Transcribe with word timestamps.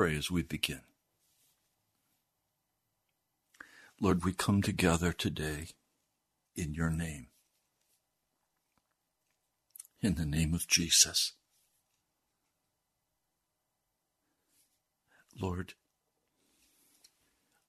Pray 0.00 0.16
as 0.16 0.30
we 0.30 0.40
begin. 0.40 0.80
Lord, 4.00 4.24
we 4.24 4.32
come 4.32 4.62
together 4.62 5.12
today 5.12 5.66
in 6.56 6.72
your 6.72 6.88
name. 6.88 7.26
In 10.00 10.14
the 10.14 10.24
name 10.24 10.54
of 10.54 10.66
Jesus. 10.66 11.34
Lord, 15.38 15.74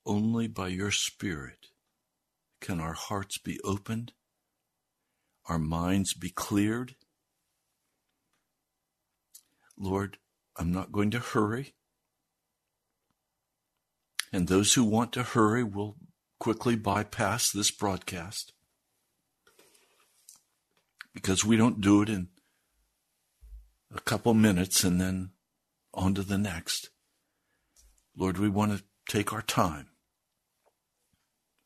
only 0.06 0.48
by 0.48 0.70
your 0.70 0.92
Spirit 0.92 1.68
can 2.62 2.80
our 2.80 2.94
hearts 2.94 3.40
be 3.40 3.60
opened, 3.66 4.14
our 5.50 5.60
minds 5.60 6.14
be 6.14 6.30
cleared. 6.30 6.96
Lord, 9.78 10.18
I'm 10.56 10.72
not 10.72 10.94
going 10.94 11.12
to 11.12 11.20
hurry. 11.20 11.74
And 14.32 14.48
those 14.48 14.74
who 14.74 14.84
want 14.84 15.12
to 15.14 15.24
hurry 15.24 15.64
will 15.64 15.98
quickly 16.40 16.76
bypass 16.76 17.52
this 17.52 17.70
broadcast 17.70 18.54
because 21.14 21.44
we 21.46 21.58
don't 21.58 21.82
do 21.82 22.02
it 22.02 22.10
in 22.10 22.30
a 23.94 24.00
couple 24.00 24.34
minutes 24.34 24.84
and 24.84 25.00
then 25.00 25.32
on 25.94 26.16
to 26.16 26.24
the 26.24 26.38
next. 26.38 26.90
Lord, 28.16 28.38
we 28.38 28.50
want 28.50 28.78
to 28.78 28.84
take 29.08 29.34
our 29.34 29.42
time. 29.42 29.88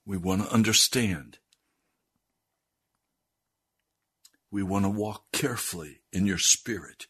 We 0.06 0.18
want 0.18 0.44
to 0.44 0.54
understand. 0.54 1.38
We 4.52 4.64
want 4.64 4.86
to 4.86 4.90
walk 4.90 5.32
carefully 5.32 6.02
in 6.12 6.26
your 6.26 6.38
spirit 6.38 7.08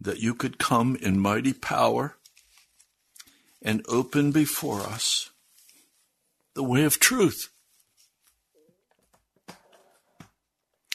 that 0.00 0.20
you 0.20 0.34
could 0.34 0.58
come 0.58 0.96
in 0.96 1.18
mighty 1.20 1.52
power 1.52 2.15
and 3.66 3.84
open 3.88 4.30
before 4.30 4.80
us 4.80 5.30
the 6.54 6.62
way 6.62 6.84
of 6.84 7.00
truth. 7.00 7.50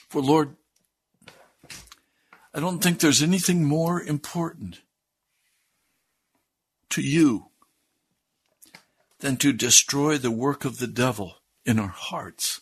For 0.08 0.22
Lord, 0.22 0.56
I 2.54 2.62
don't 2.62 2.82
think 2.82 3.00
there's 3.00 3.22
anything 3.22 3.66
more 3.66 4.02
important 4.02 4.80
to 6.92 7.02
you 7.02 7.48
than 9.20 9.36
to 9.38 9.52
destroy 9.52 10.18
the 10.18 10.32
work 10.32 10.64
of 10.64 10.80
the 10.80 10.88
devil 10.88 11.36
in 11.66 11.78
our 11.78 11.88
hearts, 11.88 12.62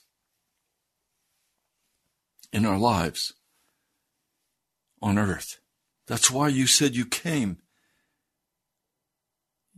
in 2.51 2.65
our 2.65 2.79
lives, 2.79 3.33
on 5.01 5.19
earth. 5.19 5.59
That's 6.07 6.31
why 6.31 6.47
you 6.47 6.65
said 6.65 6.95
you 6.95 7.05
came. 7.05 7.59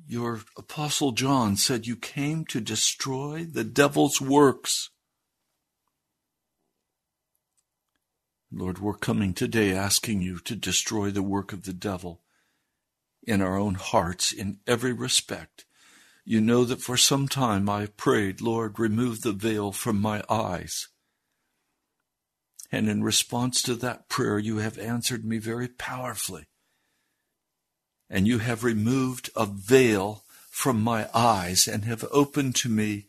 Your 0.07 0.41
apostle 0.57 1.11
John 1.11 1.55
said 1.55 1.87
you 1.87 1.95
came 1.95 2.45
to 2.45 2.59
destroy 2.59 3.45
the 3.45 3.63
devil's 3.63 4.19
works. 4.19 4.89
Lord, 8.51 8.79
we're 8.79 8.97
coming 8.97 9.33
today 9.33 9.73
asking 9.73 10.21
you 10.21 10.39
to 10.39 10.55
destroy 10.55 11.09
the 11.09 11.23
work 11.23 11.53
of 11.53 11.63
the 11.63 11.73
devil 11.73 12.21
in 13.23 13.41
our 13.41 13.57
own 13.57 13.75
hearts 13.75 14.33
in 14.33 14.59
every 14.67 14.91
respect. 14.91 15.65
You 16.25 16.41
know 16.41 16.65
that 16.65 16.81
for 16.81 16.97
some 16.97 17.27
time 17.27 17.69
I 17.69 17.85
prayed, 17.85 18.41
Lord, 18.41 18.77
remove 18.77 19.21
the 19.21 19.31
veil 19.31 19.71
from 19.71 19.99
my 20.01 20.23
eyes. 20.29 20.89
And 22.71 22.89
in 22.89 23.03
response 23.03 23.61
to 23.63 23.75
that 23.75 24.09
prayer, 24.09 24.39
you 24.39 24.57
have 24.57 24.77
answered 24.77 25.25
me 25.25 25.37
very 25.39 25.67
powerfully. 25.67 26.47
And 28.13 28.27
you 28.27 28.39
have 28.39 28.65
removed 28.65 29.29
a 29.35 29.45
veil 29.45 30.25
from 30.49 30.81
my 30.81 31.07
eyes 31.13 31.65
and 31.65 31.85
have 31.85 32.05
opened 32.11 32.55
to 32.57 32.69
me 32.69 33.07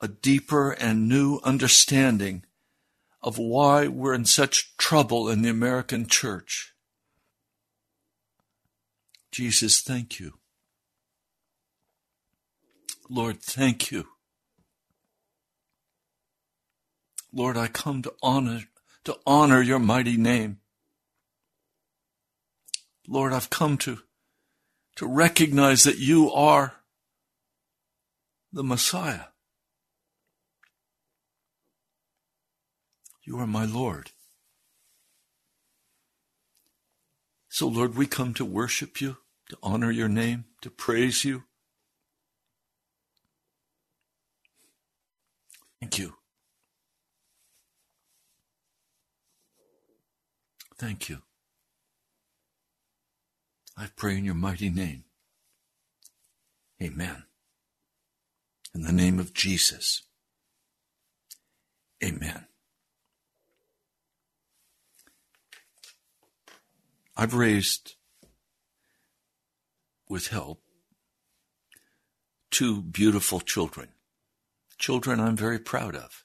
a 0.00 0.08
deeper 0.08 0.72
and 0.72 1.08
new 1.08 1.38
understanding 1.44 2.44
of 3.22 3.38
why 3.38 3.86
we're 3.86 4.14
in 4.14 4.24
such 4.24 4.76
trouble 4.76 5.28
in 5.28 5.42
the 5.42 5.48
American 5.48 6.06
church. 6.06 6.74
Jesus, 9.30 9.80
thank 9.80 10.18
you. 10.18 10.34
Lord, 13.08 13.40
thank 13.40 13.92
you. 13.92 14.08
Lord, 17.32 17.56
I 17.56 17.68
come 17.68 18.02
to 18.02 18.12
honor, 18.20 18.64
to 19.04 19.16
honor 19.24 19.62
your 19.62 19.78
mighty 19.78 20.16
name. 20.16 20.58
Lord, 23.06 23.32
I've 23.32 23.48
come 23.48 23.78
to, 23.78 24.00
to 24.98 25.06
recognize 25.06 25.84
that 25.84 25.98
you 25.98 26.28
are 26.32 26.74
the 28.52 28.64
Messiah. 28.64 29.26
You 33.22 33.38
are 33.38 33.46
my 33.46 33.64
Lord. 33.64 34.10
So, 37.48 37.68
Lord, 37.68 37.94
we 37.94 38.08
come 38.08 38.34
to 38.34 38.44
worship 38.44 39.00
you, 39.00 39.18
to 39.50 39.58
honor 39.62 39.92
your 39.92 40.08
name, 40.08 40.46
to 40.62 40.70
praise 40.70 41.24
you. 41.24 41.44
Thank 45.80 45.96
you. 46.00 46.14
Thank 50.76 51.08
you. 51.08 51.22
I 53.80 53.86
pray 53.94 54.18
in 54.18 54.24
your 54.24 54.34
mighty 54.34 54.70
name. 54.70 55.04
Amen. 56.82 57.22
In 58.74 58.82
the 58.82 58.92
name 58.92 59.20
of 59.20 59.32
Jesus. 59.32 60.02
Amen. 62.02 62.46
I've 67.16 67.34
raised, 67.34 67.94
with 70.08 70.28
help, 70.28 70.60
two 72.50 72.82
beautiful 72.82 73.40
children. 73.40 73.90
Children 74.76 75.20
I'm 75.20 75.36
very 75.36 75.58
proud 75.60 75.94
of. 75.94 76.24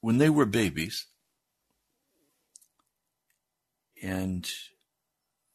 When 0.00 0.16
they 0.16 0.30
were 0.30 0.46
babies, 0.46 1.06
and 4.02 4.50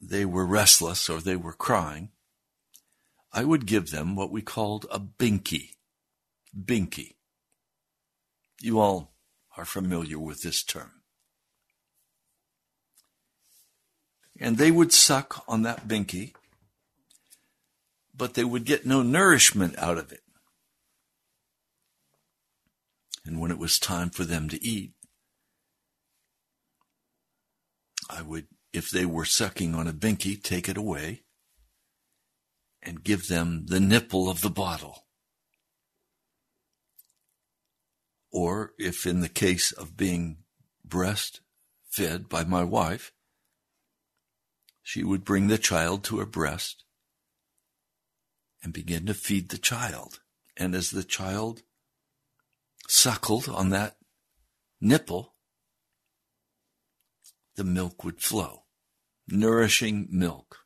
they 0.01 0.25
were 0.25 0.45
restless 0.45 1.09
or 1.09 1.19
they 1.19 1.35
were 1.35 1.53
crying, 1.53 2.09
I 3.31 3.43
would 3.43 3.65
give 3.65 3.91
them 3.91 4.15
what 4.15 4.31
we 4.31 4.41
called 4.41 4.85
a 4.89 4.99
binky. 4.99 5.71
Binky. 6.57 7.15
You 8.59 8.79
all 8.79 9.13
are 9.55 9.65
familiar 9.65 10.17
with 10.17 10.41
this 10.41 10.63
term. 10.63 10.91
And 14.39 14.57
they 14.57 14.71
would 14.71 14.93
suck 14.93 15.43
on 15.47 15.63
that 15.63 15.87
binky, 15.87 16.33
but 18.15 18.33
they 18.33 18.43
would 18.43 18.65
get 18.65 18.85
no 18.85 19.03
nourishment 19.03 19.77
out 19.77 19.97
of 19.97 20.11
it. 20.11 20.21
And 23.25 23.39
when 23.39 23.51
it 23.51 23.59
was 23.59 23.77
time 23.77 24.09
for 24.09 24.23
them 24.23 24.49
to 24.49 24.65
eat, 24.65 24.93
I 28.09 28.21
would, 28.21 28.47
if 28.71 28.89
they 28.91 29.05
were 29.05 29.25
sucking 29.25 29.73
on 29.75 29.87
a 29.87 29.93
binky, 29.93 30.41
take 30.41 30.69
it 30.69 30.77
away 30.77 31.23
and 32.81 33.03
give 33.03 33.27
them 33.27 33.65
the 33.67 33.79
nipple 33.79 34.29
of 34.29 34.41
the 34.41 34.49
bottle. 34.49 35.05
Or 38.31 38.73
if 38.77 39.05
in 39.05 39.21
the 39.21 39.29
case 39.29 39.71
of 39.71 39.97
being 39.97 40.37
breastfed 40.87 42.29
by 42.29 42.43
my 42.43 42.63
wife, 42.63 43.11
she 44.83 45.03
would 45.03 45.25
bring 45.25 45.47
the 45.47 45.57
child 45.57 46.03
to 46.05 46.19
her 46.19 46.25
breast 46.25 46.83
and 48.63 48.73
begin 48.73 49.05
to 49.07 49.13
feed 49.13 49.49
the 49.49 49.57
child. 49.57 50.19
And 50.57 50.75
as 50.75 50.91
the 50.91 51.03
child 51.03 51.63
suckled 52.87 53.47
on 53.47 53.69
that 53.69 53.97
nipple, 54.81 55.35
the 57.59 57.65
milk 57.65 58.05
would 58.05 58.21
flow, 58.21 58.63
nourishing 59.27 60.07
milk. 60.09 60.59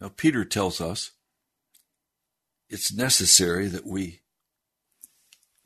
Now, 0.00 0.12
Peter 0.16 0.44
tells 0.44 0.80
us 0.80 1.10
it's 2.68 2.92
necessary 2.92 3.66
that 3.66 3.84
we 3.84 4.20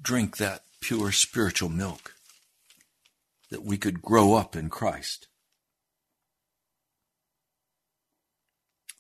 drink 0.01 0.39
that 0.39 0.63
pure 0.81 1.13
spiritual 1.13 1.69
milk, 1.69 2.15
that 3.51 3.63
we 3.63 3.77
could 3.77 4.01
grow 4.01 4.33
up 4.33 4.57
in 4.57 4.71
Christ, 4.71 5.29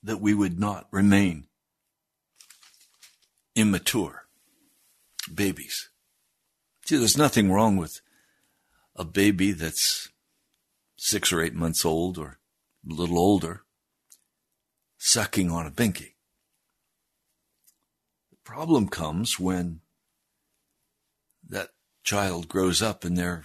that 0.02 0.20
we 0.20 0.34
would 0.34 0.60
not 0.60 0.88
remain 0.90 1.46
immature 3.54 4.26
babies. 5.34 5.88
See, 6.84 6.98
there's 6.98 7.16
nothing 7.16 7.50
wrong 7.50 7.78
with 7.78 8.02
a 8.96 9.04
baby 9.04 9.52
that's 9.52 10.10
six 10.96 11.32
or 11.32 11.42
eight 11.42 11.54
months 11.54 11.84
old 11.84 12.18
or 12.18 12.38
a 12.88 12.94
little 12.94 13.18
older 13.18 13.62
sucking 14.98 15.50
on 15.50 15.66
a 15.66 15.70
binky. 15.70 16.14
The 18.30 18.38
problem 18.44 18.88
comes 18.88 19.38
when 19.38 19.80
that 21.48 21.70
child 22.02 22.48
grows 22.48 22.82
up 22.82 23.04
and 23.04 23.16
they're 23.16 23.44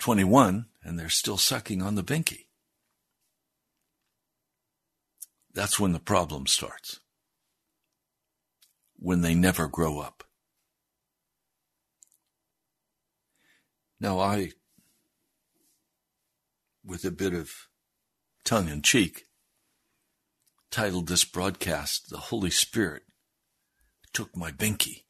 21 0.00 0.66
and 0.82 0.98
they're 0.98 1.08
still 1.08 1.38
sucking 1.38 1.82
on 1.82 1.94
the 1.94 2.04
binky. 2.04 2.46
That's 5.52 5.78
when 5.78 5.92
the 5.92 6.00
problem 6.00 6.46
starts. 6.46 7.00
When 8.96 9.20
they 9.20 9.34
never 9.34 9.68
grow 9.68 10.00
up. 10.00 10.23
Now, 14.04 14.20
I, 14.20 14.50
with 16.84 17.06
a 17.06 17.10
bit 17.10 17.32
of 17.32 17.68
tongue 18.44 18.68
in 18.68 18.82
cheek, 18.82 19.28
titled 20.70 21.08
this 21.08 21.24
broadcast, 21.24 22.10
The 22.10 22.18
Holy 22.18 22.50
Spirit 22.50 23.04
Took 24.12 24.36
My 24.36 24.50
Binky. 24.50 25.04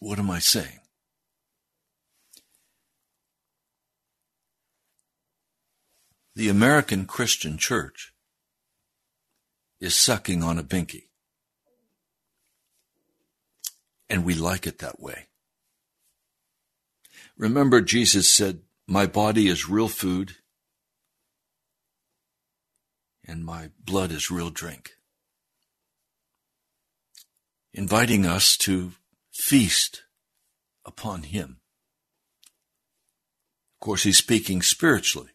What 0.00 0.18
am 0.18 0.32
I 0.32 0.40
saying? 0.40 0.80
The 6.34 6.48
American 6.48 7.06
Christian 7.06 7.56
church 7.56 8.12
is 9.78 9.94
sucking 9.94 10.42
on 10.42 10.58
a 10.58 10.64
binky. 10.64 11.07
And 14.10 14.24
we 14.24 14.34
like 14.34 14.66
it 14.66 14.78
that 14.78 15.00
way. 15.00 15.26
Remember, 17.36 17.80
Jesus 17.80 18.28
said, 18.28 18.60
My 18.86 19.06
body 19.06 19.48
is 19.48 19.68
real 19.68 19.88
food, 19.88 20.36
and 23.24 23.44
my 23.44 23.70
blood 23.84 24.10
is 24.10 24.30
real 24.30 24.50
drink. 24.50 24.92
Inviting 27.72 28.26
us 28.26 28.56
to 28.58 28.92
feast 29.30 30.02
upon 30.84 31.22
Him. 31.24 31.60
Of 33.76 33.84
course, 33.84 34.02
He's 34.02 34.18
speaking 34.18 34.62
spiritually. 34.62 35.30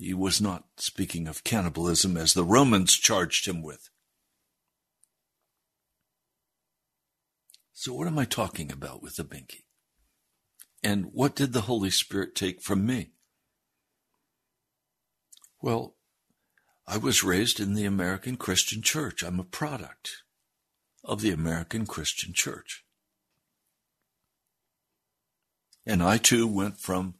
He 0.00 0.14
was 0.14 0.40
not 0.40 0.64
speaking 0.78 1.28
of 1.28 1.44
cannibalism 1.44 2.16
as 2.16 2.32
the 2.32 2.44
Romans 2.44 2.96
charged 2.96 3.46
him 3.46 3.62
with. 3.62 3.90
So, 7.80 7.94
what 7.94 8.08
am 8.08 8.18
I 8.18 8.26
talking 8.26 8.70
about 8.70 9.02
with 9.02 9.16
the 9.16 9.24
binky? 9.24 9.62
And 10.82 11.06
what 11.14 11.34
did 11.34 11.54
the 11.54 11.62
Holy 11.62 11.88
Spirit 11.88 12.34
take 12.34 12.60
from 12.60 12.84
me? 12.84 13.12
Well, 15.62 15.96
I 16.86 16.98
was 16.98 17.24
raised 17.24 17.58
in 17.58 17.72
the 17.72 17.86
American 17.86 18.36
Christian 18.36 18.82
Church. 18.82 19.22
I'm 19.22 19.40
a 19.40 19.44
product 19.44 20.24
of 21.04 21.22
the 21.22 21.30
American 21.30 21.86
Christian 21.86 22.34
Church. 22.34 22.84
And 25.86 26.02
I 26.02 26.18
too 26.18 26.46
went 26.46 26.78
from 26.78 27.14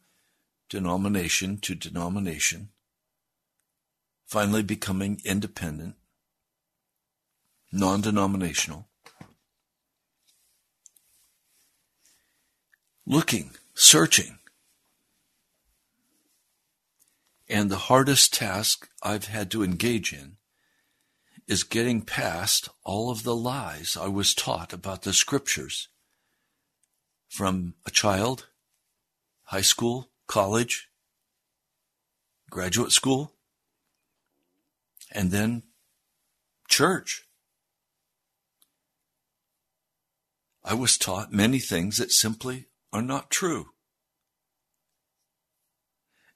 denomination 0.69 1.57
to 1.61 1.73
denomination, 1.73 2.69
finally 4.27 4.61
becoming 4.61 5.21
independent, 5.25 5.95
non 7.71 8.01
denominational, 8.01 8.90
looking, 13.05 13.51
searching. 13.73 14.37
And 17.49 17.69
the 17.69 17.77
hardest 17.77 18.33
task 18.33 18.89
I've 19.03 19.25
had 19.25 19.51
to 19.51 19.63
engage 19.63 20.13
in 20.13 20.37
is 21.47 21.63
getting 21.63 22.01
past 22.01 22.69
all 22.83 23.09
of 23.09 23.23
the 23.23 23.35
lies 23.35 23.97
I 23.99 24.07
was 24.07 24.33
taught 24.33 24.71
about 24.71 25.01
the 25.01 25.11
scriptures 25.11 25.89
from 27.27 27.73
a 27.85 27.91
child, 27.91 28.47
high 29.43 29.61
school, 29.61 30.11
college, 30.27 30.87
graduate 32.49 32.91
school, 32.91 33.33
and 35.11 35.31
then 35.31 35.63
church. 36.69 37.25
I 40.63 40.73
was 40.73 40.97
taught 40.97 41.33
many 41.33 41.59
things 41.59 41.97
that 41.97 42.11
simply 42.11 42.67
are 42.91 43.01
not 43.01 43.29
true. 43.29 43.67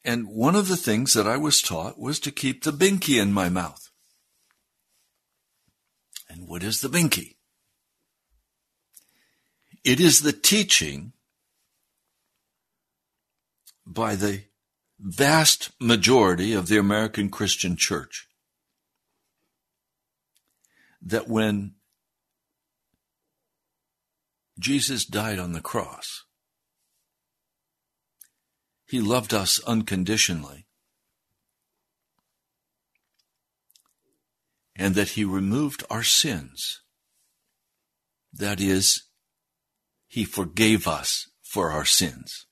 And 0.03 0.27
one 0.27 0.55
of 0.55 0.67
the 0.67 0.77
things 0.77 1.13
that 1.13 1.27
I 1.27 1.37
was 1.37 1.61
taught 1.61 1.99
was 1.99 2.19
to 2.19 2.31
keep 2.31 2.63
the 2.63 2.71
binky 2.71 3.19
in 3.19 3.33
my 3.33 3.49
mouth. 3.49 3.89
And 6.29 6.47
what 6.47 6.63
is 6.63 6.81
the 6.81 6.89
binky? 6.89 7.35
It 9.83 9.99
is 9.99 10.21
the 10.21 10.33
teaching 10.33 11.13
by 13.85 14.15
the 14.15 14.43
vast 14.99 15.71
majority 15.79 16.53
of 16.53 16.67
the 16.67 16.77
American 16.77 17.29
Christian 17.29 17.75
church 17.75 18.27
that 21.01 21.27
when 21.27 21.75
Jesus 24.57 25.05
died 25.05 25.37
on 25.37 25.53
the 25.53 25.61
cross, 25.61 26.24
he 28.95 29.01
loved 29.01 29.33
us 29.33 29.59
unconditionally. 29.67 30.65
And 34.73 34.95
that 34.95 35.09
He 35.09 35.25
removed 35.25 35.83
our 35.89 36.01
sins. 36.01 36.81
That 38.31 38.61
is, 38.61 39.03
He 40.07 40.23
forgave 40.23 40.87
us 40.87 41.29
for 41.43 41.71
our 41.71 41.83
sins. 41.83 42.45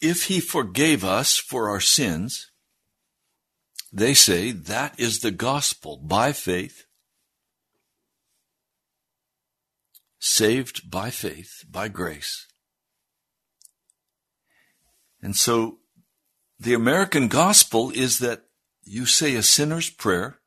If 0.00 0.24
He 0.24 0.40
forgave 0.40 1.04
us 1.04 1.36
for 1.36 1.68
our 1.68 1.80
sins, 1.80 2.50
they 3.92 4.12
say 4.12 4.50
that 4.50 4.98
is 4.98 5.20
the 5.20 5.30
gospel 5.30 5.98
by 5.98 6.32
faith 6.32 6.85
saved 10.26 10.90
by 10.90 11.08
faith, 11.08 11.64
by 11.70 11.86
grace. 11.86 12.48
And 15.22 15.36
so 15.36 15.78
the 16.58 16.74
American 16.74 17.28
gospel 17.28 17.90
is 17.94 18.18
that 18.18 18.42
you 18.82 19.06
say 19.06 19.36
a 19.36 19.42
sinner's 19.42 19.88
prayer 19.88 20.40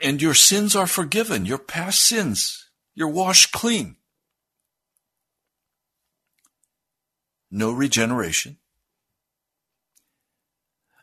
and 0.00 0.22
your 0.22 0.34
sins 0.34 0.74
are 0.74 0.86
forgiven, 0.86 1.44
your 1.44 1.58
past 1.58 2.00
sins, 2.00 2.70
you're 2.94 3.08
washed 3.08 3.52
clean. 3.52 3.96
No 7.50 7.70
regeneration, 7.70 8.56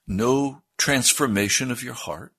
no 0.08 0.64
transformation 0.78 1.70
of 1.70 1.84
your 1.84 1.94
heart. 1.94 2.35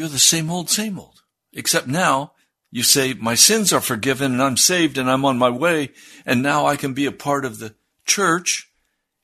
You're 0.00 0.08
the 0.08 0.18
same 0.18 0.50
old, 0.50 0.70
same 0.70 0.98
old. 0.98 1.20
Except 1.52 1.86
now 1.86 2.32
you 2.70 2.82
say, 2.82 3.12
my 3.12 3.34
sins 3.34 3.70
are 3.70 3.82
forgiven 3.82 4.32
and 4.32 4.42
I'm 4.42 4.56
saved 4.56 4.96
and 4.96 5.10
I'm 5.10 5.26
on 5.26 5.36
my 5.36 5.50
way. 5.50 5.90
And 6.24 6.42
now 6.42 6.64
I 6.64 6.76
can 6.76 6.94
be 6.94 7.04
a 7.04 7.12
part 7.12 7.44
of 7.44 7.58
the 7.58 7.74
church 8.06 8.72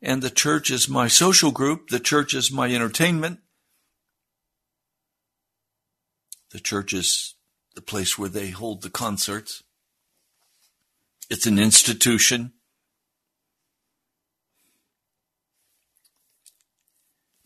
and 0.02 0.20
the 0.20 0.28
church 0.28 0.70
is 0.70 0.86
my 0.86 1.08
social 1.08 1.50
group. 1.50 1.88
The 1.88 1.98
church 1.98 2.34
is 2.34 2.52
my 2.52 2.70
entertainment. 2.70 3.38
The 6.50 6.60
church 6.60 6.92
is 6.92 7.36
the 7.74 7.80
place 7.80 8.18
where 8.18 8.28
they 8.28 8.50
hold 8.50 8.82
the 8.82 8.90
concerts. 8.90 9.62
It's 11.30 11.46
an 11.46 11.58
institution. 11.58 12.52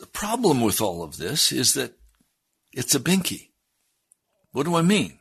The 0.01 0.09
problem 0.09 0.61
with 0.61 0.81
all 0.81 1.05
of 1.05 1.17
this 1.19 1.53
is 1.53 1.75
that 1.75 1.95
it's 2.73 2.95
a 2.95 3.00
binky. 3.00 3.50
What 4.53 4.65
do 4.65 4.75
I 4.75 4.83
mean? 4.83 5.19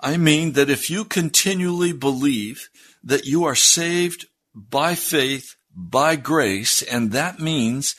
I 0.00 0.16
mean 0.16 0.52
that 0.52 0.70
if 0.70 0.90
you 0.90 1.04
continually 1.04 1.92
believe 1.92 2.68
that 3.04 3.24
you 3.24 3.44
are 3.44 3.54
saved 3.54 4.26
by 4.54 4.94
faith, 4.94 5.56
by 5.74 6.16
grace, 6.16 6.82
and 6.82 7.12
that 7.12 7.38
means 7.38 7.94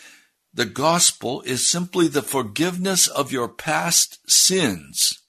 the 0.53 0.65
gospel 0.65 1.41
is 1.41 1.69
simply 1.69 2.07
the 2.07 2.21
forgiveness 2.21 3.07
of 3.07 3.31
your 3.31 3.47
past 3.47 4.19
sins, 4.29 5.19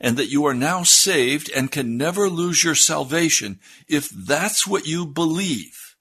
and 0.00 0.16
that 0.16 0.30
you 0.30 0.46
are 0.46 0.54
now 0.54 0.82
saved 0.82 1.50
and 1.54 1.70
can 1.70 1.96
never 1.96 2.28
lose 2.28 2.64
your 2.64 2.74
salvation, 2.74 3.60
if 3.86 4.08
that's 4.08 4.66
what 4.66 4.86
you 4.86 5.06
believe, 5.06 5.94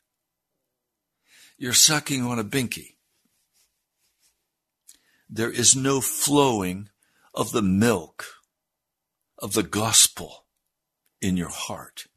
you're 1.58 1.74
sucking 1.74 2.24
on 2.24 2.40
a 2.40 2.44
binky 2.44 2.96
there 5.30 5.52
is 5.52 5.76
no 5.76 6.02
flowing 6.02 6.90
of 7.34 7.52
the 7.52 7.62
milk 7.62 8.26
of 9.38 9.54
the 9.54 9.64
gospel 9.64 10.46
in 11.22 11.38
your 11.38 11.50
heart. 11.50 12.08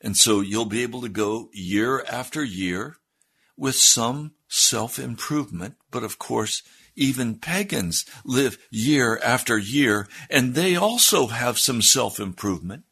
And 0.00 0.16
so 0.16 0.40
you'll 0.40 0.66
be 0.66 0.82
able 0.82 1.00
to 1.00 1.08
go 1.08 1.48
year 1.52 2.04
after 2.04 2.44
year 2.44 2.96
with 3.56 3.76
some 3.76 4.32
self 4.48 4.98
improvement. 4.98 5.76
But 5.90 6.04
of 6.04 6.18
course, 6.18 6.62
even 6.94 7.36
pagans 7.36 8.04
live 8.24 8.58
year 8.70 9.18
after 9.24 9.56
year 9.56 10.06
and 10.28 10.54
they 10.54 10.76
also 10.76 11.28
have 11.28 11.58
some 11.58 11.80
self 11.80 12.20
improvement. 12.20 12.84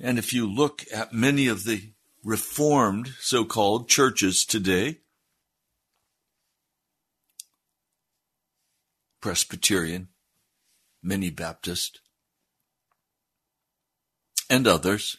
And 0.00 0.18
if 0.18 0.32
you 0.32 0.50
look 0.50 0.84
at 0.92 1.12
many 1.12 1.48
of 1.48 1.64
the 1.64 1.90
reformed 2.24 3.12
so-called 3.20 3.88
churches 3.88 4.44
today, 4.44 4.98
Presbyterian, 9.20 10.08
many 11.02 11.30
Baptist, 11.30 12.00
and 14.48 14.66
others. 14.66 15.16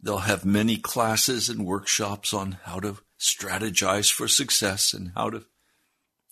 They'll 0.00 0.18
have 0.18 0.44
many 0.44 0.76
classes 0.76 1.48
and 1.48 1.64
workshops 1.64 2.34
on 2.34 2.58
how 2.64 2.80
to 2.80 2.98
strategize 3.18 4.12
for 4.12 4.26
success 4.26 4.92
and 4.92 5.12
how 5.14 5.30
to 5.30 5.44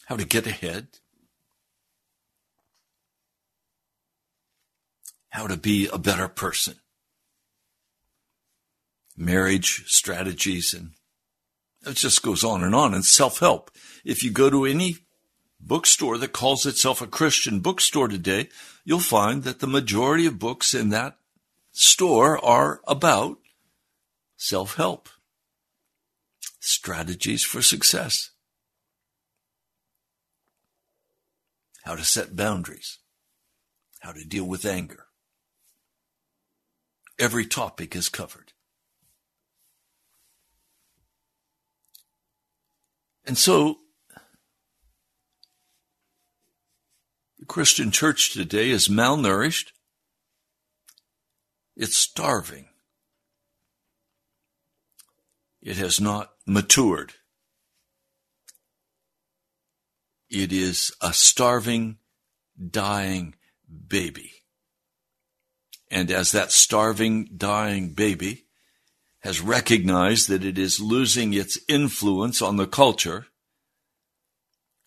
how 0.06 0.16
to 0.16 0.24
get 0.24 0.46
ahead. 0.46 0.88
How 5.28 5.46
to 5.46 5.56
be 5.56 5.86
a 5.86 5.98
better 5.98 6.26
person. 6.26 6.74
Marriage 9.16 9.84
strategies 9.86 10.74
and 10.74 10.90
it 11.86 11.94
just 11.94 12.22
goes 12.22 12.42
on 12.42 12.64
and 12.64 12.74
on 12.74 12.92
and 12.92 13.04
self-help. 13.04 13.70
If 14.04 14.24
you 14.24 14.30
go 14.32 14.50
to 14.50 14.64
any 14.64 14.96
bookstore 15.60 16.18
that 16.18 16.32
calls 16.32 16.66
itself 16.66 17.00
a 17.00 17.06
Christian 17.06 17.60
bookstore 17.60 18.08
today, 18.08 18.48
you'll 18.84 19.00
find 19.00 19.44
that 19.44 19.60
the 19.60 19.66
majority 19.66 20.26
of 20.26 20.38
books 20.38 20.74
in 20.74 20.88
that 20.90 21.16
store 21.72 22.42
are 22.44 22.80
about 22.86 23.38
self 24.36 24.76
help, 24.76 25.08
strategies 26.58 27.44
for 27.44 27.62
success, 27.62 28.30
how 31.84 31.94
to 31.94 32.04
set 32.04 32.36
boundaries, 32.36 32.98
how 34.00 34.12
to 34.12 34.24
deal 34.24 34.44
with 34.44 34.64
anger. 34.64 35.06
Every 37.18 37.44
topic 37.44 37.94
is 37.94 38.08
covered. 38.08 38.52
And 43.26 43.36
so, 43.36 43.80
Christian 47.50 47.90
church 47.90 48.32
today 48.32 48.70
is 48.70 48.86
malnourished. 48.86 49.72
It's 51.76 51.96
starving. 51.96 52.68
It 55.60 55.76
has 55.76 56.00
not 56.00 56.30
matured. 56.46 57.14
It 60.30 60.52
is 60.52 60.94
a 61.02 61.12
starving, 61.12 61.98
dying 62.70 63.34
baby. 63.88 64.30
And 65.90 66.12
as 66.12 66.30
that 66.30 66.52
starving, 66.52 67.30
dying 67.36 67.94
baby 67.94 68.44
has 69.22 69.40
recognized 69.40 70.28
that 70.28 70.44
it 70.44 70.56
is 70.56 70.78
losing 70.78 71.34
its 71.34 71.58
influence 71.68 72.40
on 72.40 72.58
the 72.58 72.68
culture, 72.68 73.26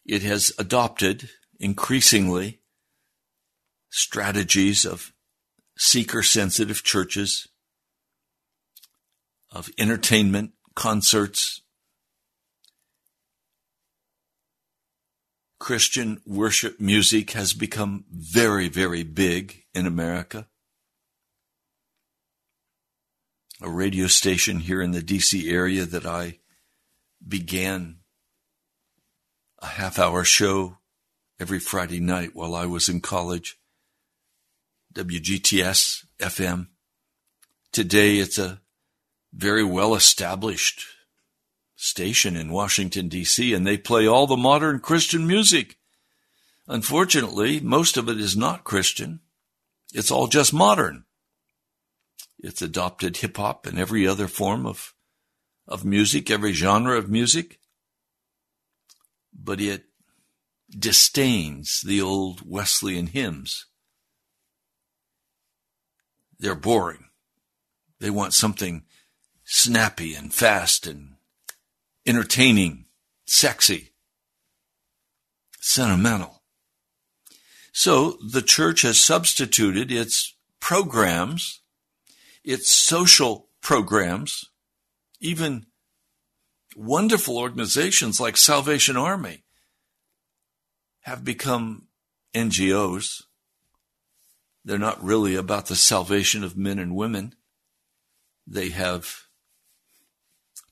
it 0.05 0.21
has 0.21 0.53
adopted 0.57 1.29
increasingly 1.63 2.59
strategies 3.89 4.85
of 4.85 5.13
seeker 5.77 6.21
sensitive 6.21 6.83
churches, 6.83 7.47
of 9.49 9.69
entertainment, 9.77 10.51
concerts, 10.75 11.61
Christian 15.57 16.21
worship 16.25 16.81
music 16.81 17.31
has 17.31 17.53
become 17.53 18.03
very, 18.11 18.67
very 18.67 19.03
big 19.03 19.63
in 19.73 19.87
America. 19.87 20.47
A 23.61 23.69
radio 23.69 24.07
station 24.07 24.59
here 24.59 24.81
in 24.81 24.91
the 24.91 25.01
DC 25.01 25.49
area 25.49 25.85
that 25.85 26.05
I 26.05 26.39
began 27.25 27.99
a 29.61 29.67
half 29.67 29.97
hour 29.97 30.25
show 30.25 30.79
every 31.43 31.59
Friday 31.59 31.99
night 31.99 32.33
while 32.33 32.55
I 32.55 32.65
was 32.65 32.87
in 32.87 33.01
college. 33.01 33.59
WGTS 34.93 36.05
FM. 36.17 36.67
Today 37.73 38.19
it's 38.19 38.37
a 38.37 38.61
very 39.33 39.65
well 39.65 39.93
established 39.93 40.85
station 41.75 42.37
in 42.37 42.49
Washington, 42.49 43.09
D.C., 43.09 43.53
and 43.53 43.67
they 43.67 43.75
play 43.75 44.07
all 44.07 44.25
the 44.25 44.37
modern 44.37 44.79
Christian 44.79 45.27
music. 45.27 45.75
Unfortunately, 46.65 47.59
most 47.59 47.97
of 47.97 48.07
it 48.07 48.21
is 48.21 48.37
not 48.37 48.63
Christian. 48.63 49.19
It's 49.93 50.11
all 50.11 50.27
just 50.27 50.53
modern. 50.53 51.03
It's 52.39 52.61
adopted 52.61 53.17
hip 53.17 53.35
hop 53.35 53.67
and 53.67 53.77
every 53.77 54.07
other 54.07 54.29
form 54.29 54.65
of, 54.65 54.93
of 55.67 55.83
music, 55.83 56.31
every 56.31 56.53
genre 56.53 56.97
of 56.97 57.09
music. 57.09 57.59
But 59.33 59.59
it 59.59 59.83
disdains 60.77 61.81
the 61.81 62.01
old 62.01 62.41
Wesleyan 62.45 63.07
hymns. 63.07 63.65
They're 66.39 66.55
boring. 66.55 67.05
They 67.99 68.09
want 68.09 68.33
something 68.33 68.83
snappy 69.45 70.13
and 70.13 70.33
fast 70.33 70.87
and 70.87 71.15
entertaining, 72.05 72.85
sexy, 73.25 73.93
sentimental. 75.59 76.43
So 77.71 78.17
the 78.29 78.41
church 78.41 78.81
has 78.81 78.99
substituted 78.99 79.91
its 79.91 80.35
programs, 80.59 81.61
its 82.43 82.69
social 82.69 83.49
programs, 83.61 84.45
even 85.19 85.65
wonderful 86.75 87.37
organizations 87.37 88.19
like 88.19 88.37
Salvation 88.37 88.97
Army 88.97 89.42
have 91.03 91.23
become 91.23 91.87
NGOs. 92.33 93.23
They're 94.65 94.77
not 94.77 95.03
really 95.03 95.35
about 95.35 95.67
the 95.67 95.75
salvation 95.75 96.43
of 96.43 96.57
men 96.57 96.79
and 96.79 96.95
women. 96.95 97.35
They 98.47 98.69
have 98.69 99.27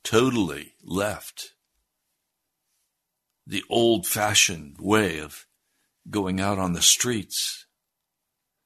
totally 0.04 0.74
left 0.84 1.52
the 3.46 3.64
old 3.70 4.08
fashioned 4.08 4.78
way 4.80 5.20
of 5.20 5.46
going 6.10 6.40
out 6.40 6.58
on 6.58 6.74
the 6.74 6.82
streets. 6.82 7.66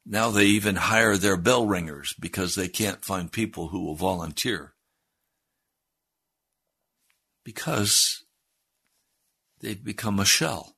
Now 0.05 0.29
they 0.29 0.45
even 0.45 0.75
hire 0.75 1.17
their 1.17 1.37
bell 1.37 1.65
ringers 1.65 2.13
because 2.19 2.53
they 2.53 2.67
can't 2.67 3.03
find 3.03 3.31
people 3.31 3.69
who 3.69 3.83
will 3.83 3.95
volunteer. 3.95 4.73
Because 7.43 8.23
they've 9.61 9.83
become 9.83 10.19
a 10.19 10.25
shell, 10.25 10.74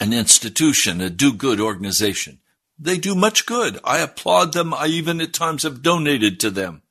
an 0.00 0.12
institution, 0.12 1.00
a 1.00 1.10
do 1.10 1.32
good 1.32 1.60
organization. 1.60 2.40
They 2.78 2.98
do 2.98 3.14
much 3.14 3.46
good. 3.46 3.78
I 3.82 3.98
applaud 3.98 4.52
them. 4.52 4.72
I 4.72 4.86
even 4.86 5.20
at 5.20 5.32
times 5.32 5.64
have 5.64 5.82
donated 5.82 6.38
to 6.40 6.50
them. 6.50 6.82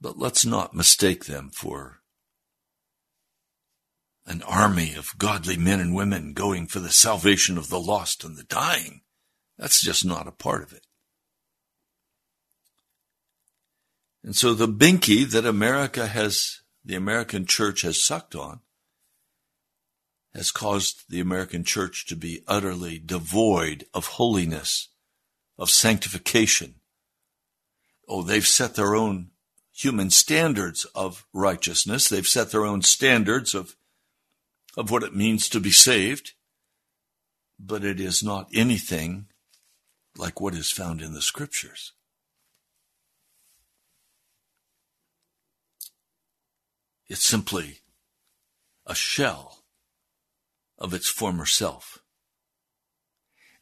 But 0.00 0.18
let's 0.18 0.44
not 0.44 0.74
mistake 0.74 1.26
them 1.26 1.50
for 1.50 2.00
an 4.26 4.42
army 4.42 4.94
of 4.94 5.16
godly 5.18 5.56
men 5.56 5.80
and 5.80 5.94
women 5.94 6.32
going 6.32 6.66
for 6.66 6.80
the 6.80 6.90
salvation 6.90 7.56
of 7.58 7.68
the 7.68 7.78
lost 7.78 8.24
and 8.24 8.36
the 8.36 8.44
dying. 8.44 9.02
That's 9.58 9.80
just 9.82 10.04
not 10.04 10.26
a 10.26 10.32
part 10.32 10.62
of 10.62 10.72
it. 10.72 10.86
And 14.24 14.34
so 14.34 14.54
the 14.54 14.66
binky 14.66 15.30
that 15.30 15.44
America 15.44 16.06
has, 16.06 16.62
the 16.84 16.94
American 16.96 17.44
church 17.44 17.82
has 17.82 18.02
sucked 18.02 18.34
on, 18.34 18.60
has 20.34 20.50
caused 20.50 21.04
the 21.08 21.20
American 21.20 21.62
church 21.62 22.06
to 22.06 22.16
be 22.16 22.42
utterly 22.48 22.98
devoid 22.98 23.86
of 23.94 24.06
holiness, 24.06 24.88
of 25.56 25.70
sanctification. 25.70 26.74
Oh, 28.08 28.22
they've 28.22 28.46
set 28.46 28.74
their 28.74 28.96
own 28.96 29.30
human 29.72 30.10
standards 30.10 30.84
of 30.94 31.24
righteousness. 31.32 32.08
They've 32.08 32.26
set 32.26 32.50
their 32.50 32.64
own 32.64 32.82
standards 32.82 33.54
of, 33.54 33.76
of 34.76 34.90
what 34.90 35.04
it 35.04 35.14
means 35.14 35.48
to 35.50 35.60
be 35.60 35.70
saved, 35.70 36.32
but 37.58 37.84
it 37.84 38.00
is 38.00 38.22
not 38.22 38.48
anything 38.52 39.26
like 40.16 40.40
what 40.40 40.54
is 40.54 40.70
found 40.70 41.00
in 41.00 41.14
the 41.14 41.22
scriptures. 41.22 41.92
It's 47.06 47.24
simply 47.24 47.80
a 48.86 48.94
shell 48.94 49.63
of 50.78 50.94
its 50.94 51.08
former 51.08 51.46
self. 51.46 51.98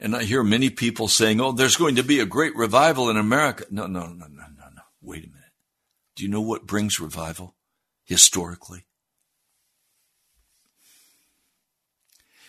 And 0.01 0.17
I 0.17 0.25
hear 0.25 0.43
many 0.43 0.69
people 0.69 1.07
saying, 1.07 1.41
oh, 1.41 1.53
there's 1.53 1.77
going 1.77 1.97
to 1.97 2.03
be 2.03 2.19
a 2.19 2.27
great 2.27 2.57
revival 2.57 3.09
in 3.09 3.17
America. 3.17 3.65
No, 3.71 3.87
no, 3.87 4.07
no, 4.07 4.27
no, 4.27 4.27
no, 4.29 4.69
no. 4.75 4.83
Wait 5.01 5.25
a 5.25 5.29
minute. 5.29 5.53
Do 6.17 6.25
you 6.25 6.29
know 6.29 6.41
what 6.41 6.67
brings 6.67 6.99
revival 6.99 7.55
historically? 8.05 8.87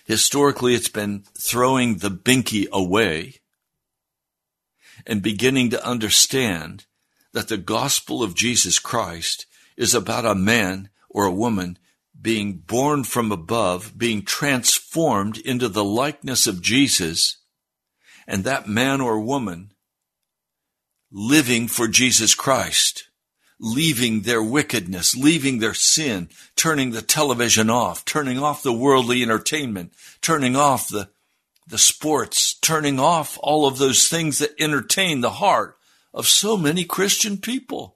Historically, 0.06 0.74
it's 0.74 0.90
been 0.90 1.24
throwing 1.40 1.98
the 1.98 2.10
binky 2.10 2.68
away 2.72 3.36
and 5.06 5.22
beginning 5.22 5.70
to 5.70 5.86
understand 5.86 6.86
that 7.34 7.48
the 7.48 7.58
gospel 7.58 8.22
of 8.22 8.36
Jesus 8.36 8.80
Christ 8.80 9.46
is 9.78 9.94
about 9.94 10.26
a 10.26 10.36
man 10.36 10.90
or 11.10 11.26
a 11.26 11.32
woman 11.32 11.78
being 12.24 12.54
born 12.54 13.04
from 13.04 13.32
above, 13.32 13.94
being 13.96 14.24
transformed 14.24 15.38
into 15.38 15.70
the 15.70 15.84
likeness 15.84 16.48
of 16.48 16.62
Jesus, 16.62 17.38
and 18.26 18.44
that 18.44 18.68
man 18.68 19.02
or 19.02 19.20
woman 19.20 19.74
living 21.12 21.68
for 21.68 21.88
Jesus 21.88 22.34
Christ 22.34 23.10
leaving 23.60 24.22
their 24.22 24.44
wickedness, 24.44 25.16
leaving 25.16 25.60
their 25.60 25.74
sin, 25.74 26.28
turning 26.56 26.92
the 26.92 27.02
television 27.02 27.70
off, 27.70 28.04
turning 28.04 28.38
off 28.38 28.62
the 28.62 28.74
worldly 28.74 29.24
entertainment, 29.24 29.94
turning 30.22 30.56
off 30.56 30.90
the, 30.90 31.10
the 31.68 31.78
sports, 31.78 32.56
turning 32.56 33.00
off 33.00 33.38
all 33.42 33.66
of 33.66 33.78
those 33.78 34.10
things 34.10 34.40
that 34.40 34.54
entertain 34.60 35.22
the 35.22 35.30
heart 35.30 35.78
of 36.14 36.28
so 36.28 36.58
many 36.58 36.84
Christian 36.84 37.38
people. 37.38 37.96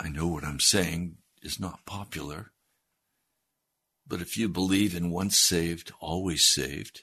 I 0.00 0.08
know 0.08 0.28
what 0.28 0.44
I'm 0.44 0.60
saying 0.60 1.18
is 1.42 1.60
not 1.60 1.84
popular, 1.84 2.52
but 4.06 4.22
if 4.22 4.38
you 4.38 4.48
believe 4.48 4.96
in 4.96 5.10
once 5.10 5.36
saved, 5.36 5.92
always 6.00 6.42
saved, 6.42 7.02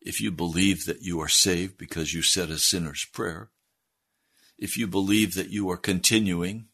if 0.00 0.22
you 0.22 0.32
believe 0.32 0.86
that 0.86 1.02
you 1.02 1.20
are 1.20 1.28
saved 1.28 1.76
because 1.76 2.14
you 2.14 2.22
said 2.22 2.48
a 2.48 2.56
sinner's 2.56 3.04
prayer, 3.04 3.50
if 4.56 4.78
you 4.78 4.86
believe 4.86 5.34
that 5.34 5.50
you 5.50 5.68
are 5.68 5.76
continuing 5.76 6.68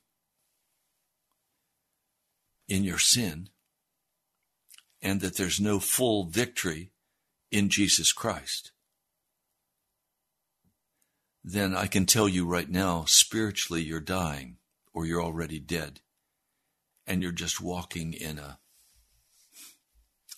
in 2.69 2.85
your 2.85 2.99
sin, 2.99 3.49
and 5.03 5.21
that 5.21 5.37
there's 5.37 5.59
no 5.59 5.81
full 5.81 6.27
victory 6.27 6.93
in 7.51 7.69
Jesus 7.69 8.13
Christ, 8.13 8.71
then 11.45 11.75
I 11.75 11.87
can 11.87 12.07
tell 12.07 12.29
you 12.29 12.47
right 12.47 12.71
now, 12.71 13.05
spiritually, 13.07 13.83
you're 13.83 14.01
dying 14.01 14.59
or 14.93 15.05
you're 15.05 15.23
already 15.23 15.59
dead. 15.59 16.01
And 17.07 17.23
you're 17.23 17.33
just 17.33 17.61
walking 17.61 18.13
in 18.13 18.39
a, 18.39 18.61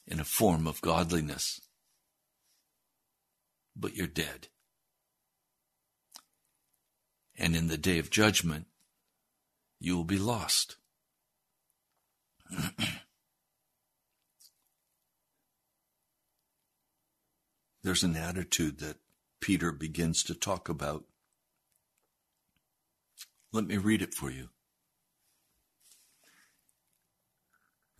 in 0.06 0.18
a 0.18 0.24
form 0.24 0.66
of 0.66 0.80
godliness. 0.80 1.60
But 3.76 3.94
you're 3.94 4.06
dead. 4.06 4.48
And 7.36 7.54
in 7.54 7.68
the 7.68 7.76
day 7.76 7.98
of 7.98 8.08
judgment, 8.08 8.66
you 9.78 9.96
will 9.96 10.04
be 10.04 10.18
lost. 10.18 10.76
There's 17.82 18.04
an 18.04 18.16
attitude 18.16 18.78
that 18.78 18.96
Peter 19.44 19.72
begins 19.72 20.22
to 20.22 20.34
talk 20.34 20.70
about. 20.70 21.04
Let 23.52 23.66
me 23.66 23.76
read 23.76 24.00
it 24.00 24.14
for 24.14 24.30
you. 24.30 24.48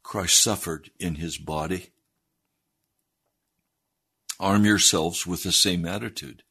Christ 0.03 0.43
suffered 0.43 0.91
in 0.99 1.17
his 1.17 1.37
body. 1.37 1.91
Arm 4.41 4.65
yourselves 4.65 5.27
with 5.27 5.43
the 5.43 5.53
same 5.53 5.85
attitude. 5.85 6.45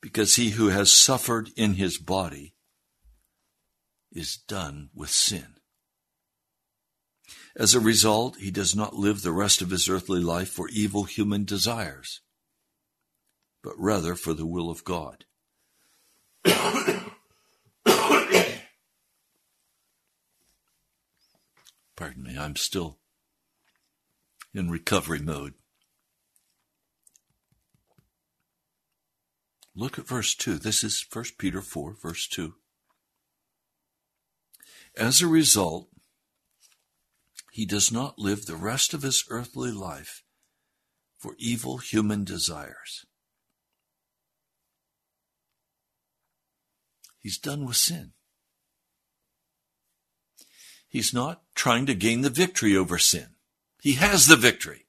Because 0.00 0.34
he 0.34 0.50
who 0.50 0.70
has 0.70 0.92
suffered 0.92 1.50
in 1.56 1.74
his 1.74 1.98
body 1.98 2.56
is 4.10 4.36
done 4.36 4.90
with 4.92 5.10
sin. 5.10 5.54
As 7.54 7.76
a 7.76 7.80
result, 7.80 8.38
he 8.38 8.50
does 8.50 8.74
not 8.74 8.96
live 8.96 9.22
the 9.22 9.30
rest 9.30 9.62
of 9.62 9.70
his 9.70 9.88
earthly 9.88 10.18
life 10.18 10.48
for 10.48 10.68
evil 10.70 11.04
human 11.04 11.44
desires, 11.44 12.22
but 13.62 13.74
rather 13.78 14.14
for 14.14 14.34
the 14.34 14.46
will 14.46 14.70
of 14.70 14.84
God. 14.84 15.24
Pardon 21.96 22.24
me, 22.24 22.36
I'm 22.36 22.56
still 22.56 22.98
in 24.52 24.70
recovery 24.70 25.20
mode. 25.20 25.54
Look 29.74 29.98
at 29.98 30.06
verse 30.06 30.34
2. 30.34 30.58
This 30.58 30.84
is 30.84 31.06
1 31.10 31.24
Peter 31.38 31.62
4, 31.62 31.96
verse 32.02 32.28
2. 32.28 32.54
As 34.96 35.22
a 35.22 35.26
result, 35.26 35.88
he 37.52 37.64
does 37.64 37.90
not 37.90 38.18
live 38.18 38.44
the 38.44 38.56
rest 38.56 38.92
of 38.92 39.02
his 39.02 39.24
earthly 39.30 39.70
life 39.70 40.22
for 41.18 41.34
evil 41.38 41.78
human 41.78 42.24
desires. 42.24 43.06
He's 47.22 47.38
done 47.38 47.64
with 47.64 47.76
sin. 47.76 48.12
He's 50.88 51.14
not 51.14 51.42
trying 51.54 51.86
to 51.86 51.94
gain 51.94 52.20
the 52.20 52.30
victory 52.30 52.76
over 52.76 52.98
sin. 52.98 53.28
He 53.80 53.92
has 53.92 54.26
the 54.26 54.36
victory. 54.36 54.86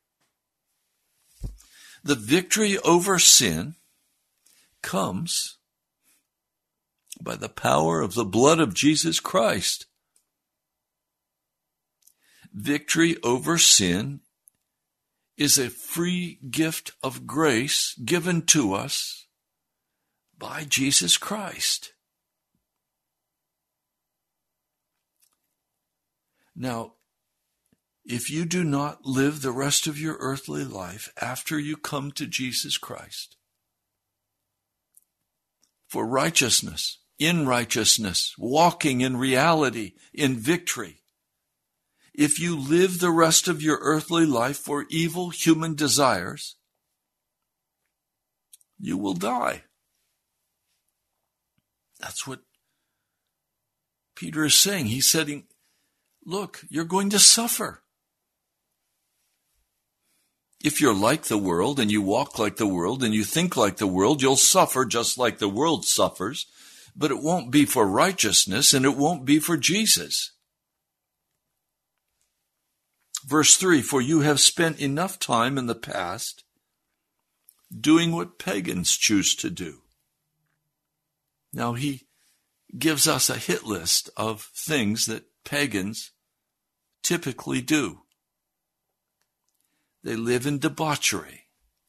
The 2.03 2.15
victory 2.15 2.77
over 2.79 3.19
sin 3.19 3.75
comes 4.81 5.57
by 7.21 7.35
the 7.35 7.49
power 7.49 8.01
of 8.01 8.15
the 8.15 8.25
blood 8.25 8.59
of 8.59 8.73
Jesus 8.73 9.19
Christ. 9.19 9.85
Victory 12.53 13.15
over 13.23 13.57
sin 13.57 14.19
is 15.37 15.57
a 15.57 15.69
free 15.69 16.39
gift 16.49 16.91
of 17.01 17.25
grace 17.25 17.95
given 18.03 18.41
to 18.47 18.73
us 18.73 19.27
by 20.37 20.65
Jesus 20.65 21.17
Christ. 21.17 21.92
Now, 26.55 26.93
if 28.05 28.29
you 28.29 28.45
do 28.45 28.63
not 28.63 29.05
live 29.05 29.41
the 29.41 29.51
rest 29.51 29.87
of 29.87 29.99
your 29.99 30.17
earthly 30.19 30.63
life 30.63 31.11
after 31.21 31.57
you 31.57 31.77
come 31.77 32.11
to 32.13 32.27
Jesus 32.27 32.77
Christ 32.77 33.37
for 35.87 36.05
righteousness, 36.05 36.99
in 37.17 37.47
righteousness, 37.47 38.35
walking 38.37 39.01
in 39.01 39.15
reality, 39.15 39.93
in 40.13 40.35
victory, 40.35 41.01
if 42.13 42.39
you 42.39 42.57
live 42.57 42.99
the 42.99 43.11
rest 43.11 43.47
of 43.47 43.61
your 43.61 43.79
earthly 43.81 44.25
life 44.25 44.57
for 44.57 44.85
evil 44.89 45.29
human 45.29 45.73
desires, 45.73 46.55
you 48.79 48.97
will 48.97 49.13
die. 49.13 49.63
That's 51.99 52.27
what 52.27 52.41
Peter 54.15 54.43
is 54.43 54.59
saying. 54.59 54.87
He's 54.87 55.07
saying, 55.07 55.45
look, 56.25 56.63
you're 56.69 56.85
going 56.85 57.09
to 57.11 57.19
suffer. 57.19 57.83
If 60.63 60.79
you're 60.79 60.95
like 60.95 61.23
the 61.23 61.37
world 61.37 61.79
and 61.79 61.91
you 61.91 62.01
walk 62.01 62.39
like 62.39 62.55
the 62.55 62.67
world 62.67 63.03
and 63.03 63.13
you 63.13 63.23
think 63.23 63.57
like 63.57 63.77
the 63.77 63.87
world, 63.87 64.21
you'll 64.21 64.37
suffer 64.37 64.85
just 64.85 65.17
like 65.17 65.39
the 65.39 65.49
world 65.49 65.85
suffers, 65.85 66.47
but 66.95 67.11
it 67.11 67.21
won't 67.21 67.51
be 67.51 67.65
for 67.65 67.85
righteousness 67.85 68.73
and 68.73 68.85
it 68.85 68.95
won't 68.95 69.25
be 69.25 69.39
for 69.39 69.57
Jesus. 69.57 70.31
Verse 73.25 73.57
3 73.57 73.81
For 73.81 74.01
you 74.01 74.21
have 74.21 74.39
spent 74.39 74.79
enough 74.79 75.19
time 75.19 75.57
in 75.57 75.65
the 75.65 75.75
past 75.75 76.43
doing 77.77 78.11
what 78.13 78.39
pagans 78.39 78.95
choose 78.95 79.35
to 79.35 79.49
do. 79.49 79.81
Now 81.51 81.73
he 81.73 82.07
gives 82.77 83.07
us 83.07 83.29
a 83.29 83.37
hit 83.37 83.65
list 83.65 84.09
of 84.15 84.49
things 84.55 85.07
that 85.07 85.25
pagans 85.43 86.11
typically 87.03 87.61
do. 87.61 87.99
They 90.03 90.15
live 90.15 90.45
in 90.45 90.59
debauchery, 90.59 91.45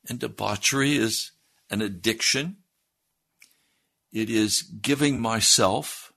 and 0.09 0.19
debauchery 0.19 0.97
is 0.97 1.33
an 1.71 1.81
addiction. 1.81 2.59
It 4.13 4.31
is 4.31 4.63
giving 4.63 5.21
myself 5.21 6.13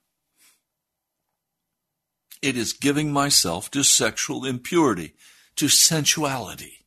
it 2.41 2.55
is 2.55 2.73
giving 2.73 3.12
myself 3.12 3.71
to 3.71 3.83
sexual 3.83 4.45
impurity, 4.45 5.15
to 5.55 5.67
sensuality. 5.67 6.86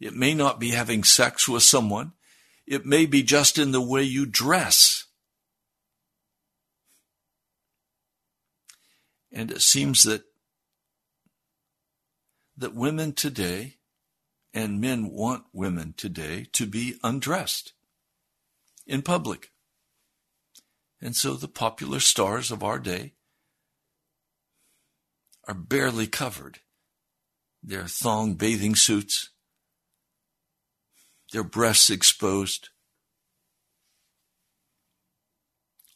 It 0.00 0.14
may 0.14 0.34
not 0.34 0.58
be 0.58 0.70
having 0.70 1.04
sex 1.04 1.46
with 1.46 1.62
someone. 1.62 2.12
It 2.66 2.86
may 2.86 3.06
be 3.06 3.22
just 3.22 3.58
in 3.58 3.72
the 3.72 3.80
way 3.80 4.02
you 4.02 4.24
dress. 4.24 5.04
And 9.32 9.50
it 9.50 9.60
seems 9.60 10.02
that 10.04 10.24
that 12.60 12.74
women 12.74 13.14
today 13.14 13.78
and 14.52 14.80
men 14.80 15.10
want 15.10 15.44
women 15.50 15.94
today 15.96 16.46
to 16.52 16.66
be 16.66 16.98
undressed 17.02 17.72
in 18.86 19.00
public. 19.00 19.50
And 21.00 21.16
so 21.16 21.34
the 21.34 21.48
popular 21.48 22.00
stars 22.00 22.50
of 22.50 22.62
our 22.62 22.78
day 22.78 23.14
are 25.48 25.54
barely 25.54 26.06
covered. 26.06 26.58
Their 27.62 27.86
thong 27.86 28.34
bathing 28.34 28.74
suits, 28.74 29.30
their 31.32 31.44
breasts 31.44 31.88
exposed. 31.88 32.68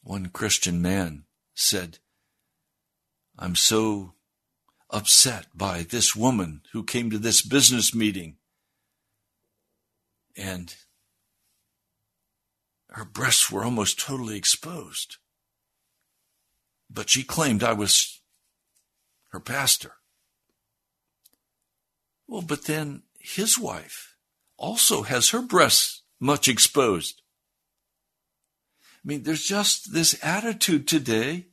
One 0.03 0.27
Christian 0.27 0.81
man 0.81 1.25
said, 1.55 1.99
I'm 3.39 3.55
so 3.55 4.15
upset 4.95 5.47
by 5.55 5.83
this 5.83 6.15
woman 6.15 6.63
who 6.73 6.85
came 6.85 7.11
to 7.11 7.19
this 7.19 7.43
business 7.43 7.93
meeting 7.95 8.37
and 10.37 10.77
her 12.91 13.05
breasts 13.05 13.51
were 13.51 13.65
almost 13.65 13.99
totally 13.99 14.37
exposed. 14.37 15.17
But 16.89 17.11
she 17.11 17.25
claimed 17.25 17.65
I 17.65 17.73
was 17.73 18.21
her 19.33 19.41
pastor. 19.41 19.95
Well, 22.29 22.43
but 22.43 22.67
then 22.67 23.03
his 23.19 23.59
wife 23.59 24.15
also 24.57 25.03
has 25.03 25.31
her 25.31 25.43
breasts 25.43 26.03
much 26.21 26.47
exposed. 26.47 27.21
I 29.05 29.09
mean, 29.09 29.25
there's 29.25 29.45
just 29.45 29.93
this 29.93 30.17
attitude 30.23 30.87
today 30.87 31.49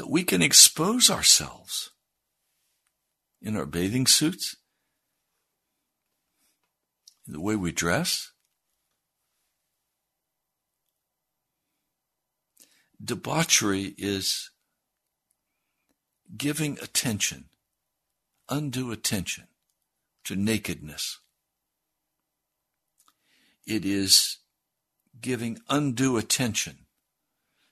that 0.00 0.08
we 0.08 0.24
can 0.24 0.40
expose 0.40 1.10
ourselves 1.10 1.90
in 3.42 3.54
our 3.54 3.66
bathing 3.66 4.06
suits, 4.06 4.56
in 7.26 7.34
the 7.34 7.40
way 7.40 7.54
we 7.54 7.70
dress, 7.70 8.32
Debauchery 13.04 13.94
is 13.98 14.48
giving 16.34 16.78
attention, 16.80 17.50
undue 18.48 18.92
attention 18.92 19.48
to 20.24 20.34
nakedness. 20.34 21.18
it 23.66 23.84
is 23.84 24.38
giving 25.20 25.58
undue 25.68 26.16
attention 26.16 26.86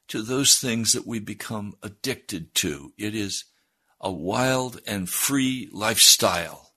to 0.08 0.22
those 0.22 0.58
things 0.58 0.92
that 0.92 1.06
we 1.06 1.18
become 1.18 1.74
addicted 1.82 2.54
to. 2.56 2.92
It 2.98 3.14
is 3.14 3.44
a 4.00 4.10
wild 4.10 4.80
and 4.86 5.08
free 5.08 5.68
lifestyle. 5.72 6.72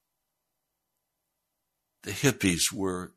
The 2.03 2.11
hippies 2.11 2.71
were 2.73 3.13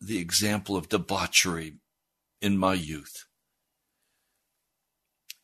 the 0.00 0.18
example 0.18 0.76
of 0.76 0.88
debauchery 0.88 1.74
in 2.40 2.58
my 2.58 2.74
youth. 2.74 3.24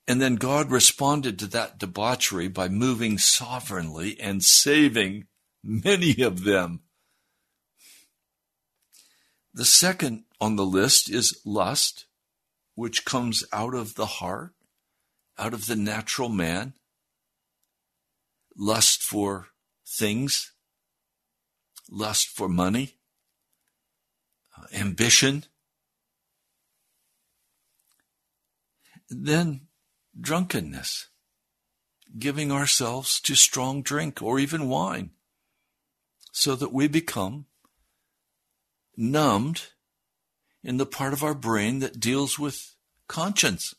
And 0.07 0.21
then 0.21 0.37
God 0.37 0.71
responded 0.71 1.38
to 1.38 1.47
that 1.49 1.79
debauchery 1.79 2.49
by 2.49 2.69
moving 2.69 3.17
sovereignly 3.17 4.21
and 4.21 4.43
saving 4.43 5.27
many 5.62 6.21
of 6.21 6.45
them. 6.45 6.81
The 9.55 9.64
second 9.64 10.25
on 10.40 10.57
the 10.57 10.67
list 10.67 11.09
is 11.09 11.40
lust, 11.45 12.07
which 12.74 13.04
comes 13.04 13.44
out 13.52 13.74
of 13.74 13.94
the 13.94 14.06
heart, 14.06 14.52
out 15.38 15.54
of 15.54 15.66
the 15.66 15.76
natural 15.76 16.28
man. 16.28 16.74
Lust 18.56 19.02
for 19.02 19.48
things, 19.87 20.52
lust 21.90 22.28
for 22.28 22.48
money, 22.48 22.98
uh, 24.56 24.66
ambition. 24.72 25.44
Then 29.10 29.66
drunkenness, 30.18 31.08
giving 32.16 32.52
ourselves 32.52 33.20
to 33.22 33.34
strong 33.34 33.82
drink 33.82 34.22
or 34.22 34.38
even 34.38 34.68
wine, 34.68 35.10
so 36.30 36.54
that 36.54 36.72
we 36.72 36.87
become 36.87 37.46
numbed 38.96 39.73
in 40.64 40.79
the 40.79 40.87
part 40.87 41.12
of 41.12 41.22
our 41.22 41.35
brain 41.35 41.81
that 41.81 42.00
deals 42.00 42.38
with 42.38 42.74
conscience. 43.07 43.74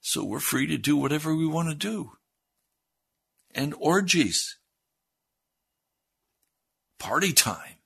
So 0.00 0.24
we're 0.24 0.40
free 0.40 0.66
to 0.66 0.76
do 0.76 0.96
whatever 0.96 1.34
we 1.34 1.46
want 1.46 1.68
to 1.68 1.74
do. 1.74 2.12
And 3.54 3.74
orgies, 3.78 4.58
party 6.98 7.32
time, 7.32 7.76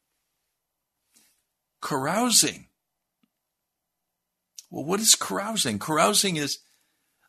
carousing. 1.80 2.66
Well, 4.70 4.84
what 4.84 5.00
is 5.00 5.14
carousing? 5.14 5.78
Carousing 5.78 6.36
is 6.36 6.58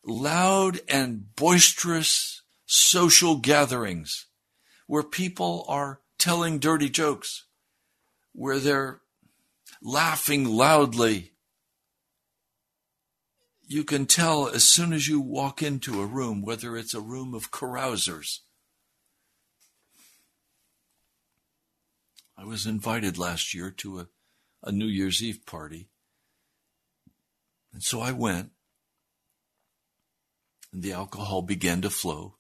loud 0.05 0.79
and 0.88 1.36
boisterous 1.36 2.41
social 2.65 3.36
gatherings 3.36 4.27
where 4.88 5.03
people 5.03 5.65
are 5.67 6.01
telling 6.17 6.60
dirty 6.60 6.89
jokes, 6.89 7.45
where 8.34 8.60
they're 8.60 9.00
laughing 9.81 10.45
loudly. 10.45 11.31
You 13.67 13.83
can 13.83 14.05
tell 14.05 14.47
as 14.47 14.67
soon 14.67 14.93
as 14.93 15.07
you 15.07 15.19
walk 15.19 15.63
into 15.63 16.01
a 16.01 16.05
room 16.05 16.41
whether 16.41 16.75
it's 16.75 16.93
a 16.93 17.01
room 17.01 17.33
of 17.33 17.51
carousers. 17.51 18.41
I 22.37 22.43
was 22.43 22.65
invited 22.65 23.17
last 23.17 23.53
year 23.53 23.71
to 23.77 23.99
a, 23.99 24.07
a 24.63 24.71
New 24.71 24.87
Year's 24.87 25.23
Eve 25.23 25.45
party. 25.45 25.89
And 27.73 27.83
so 27.83 28.01
I 28.01 28.11
went 28.11 28.51
and 30.73 30.83
the 30.83 30.93
alcohol 30.93 31.41
began 31.41 31.81
to 31.81 31.89
flow. 31.89 32.35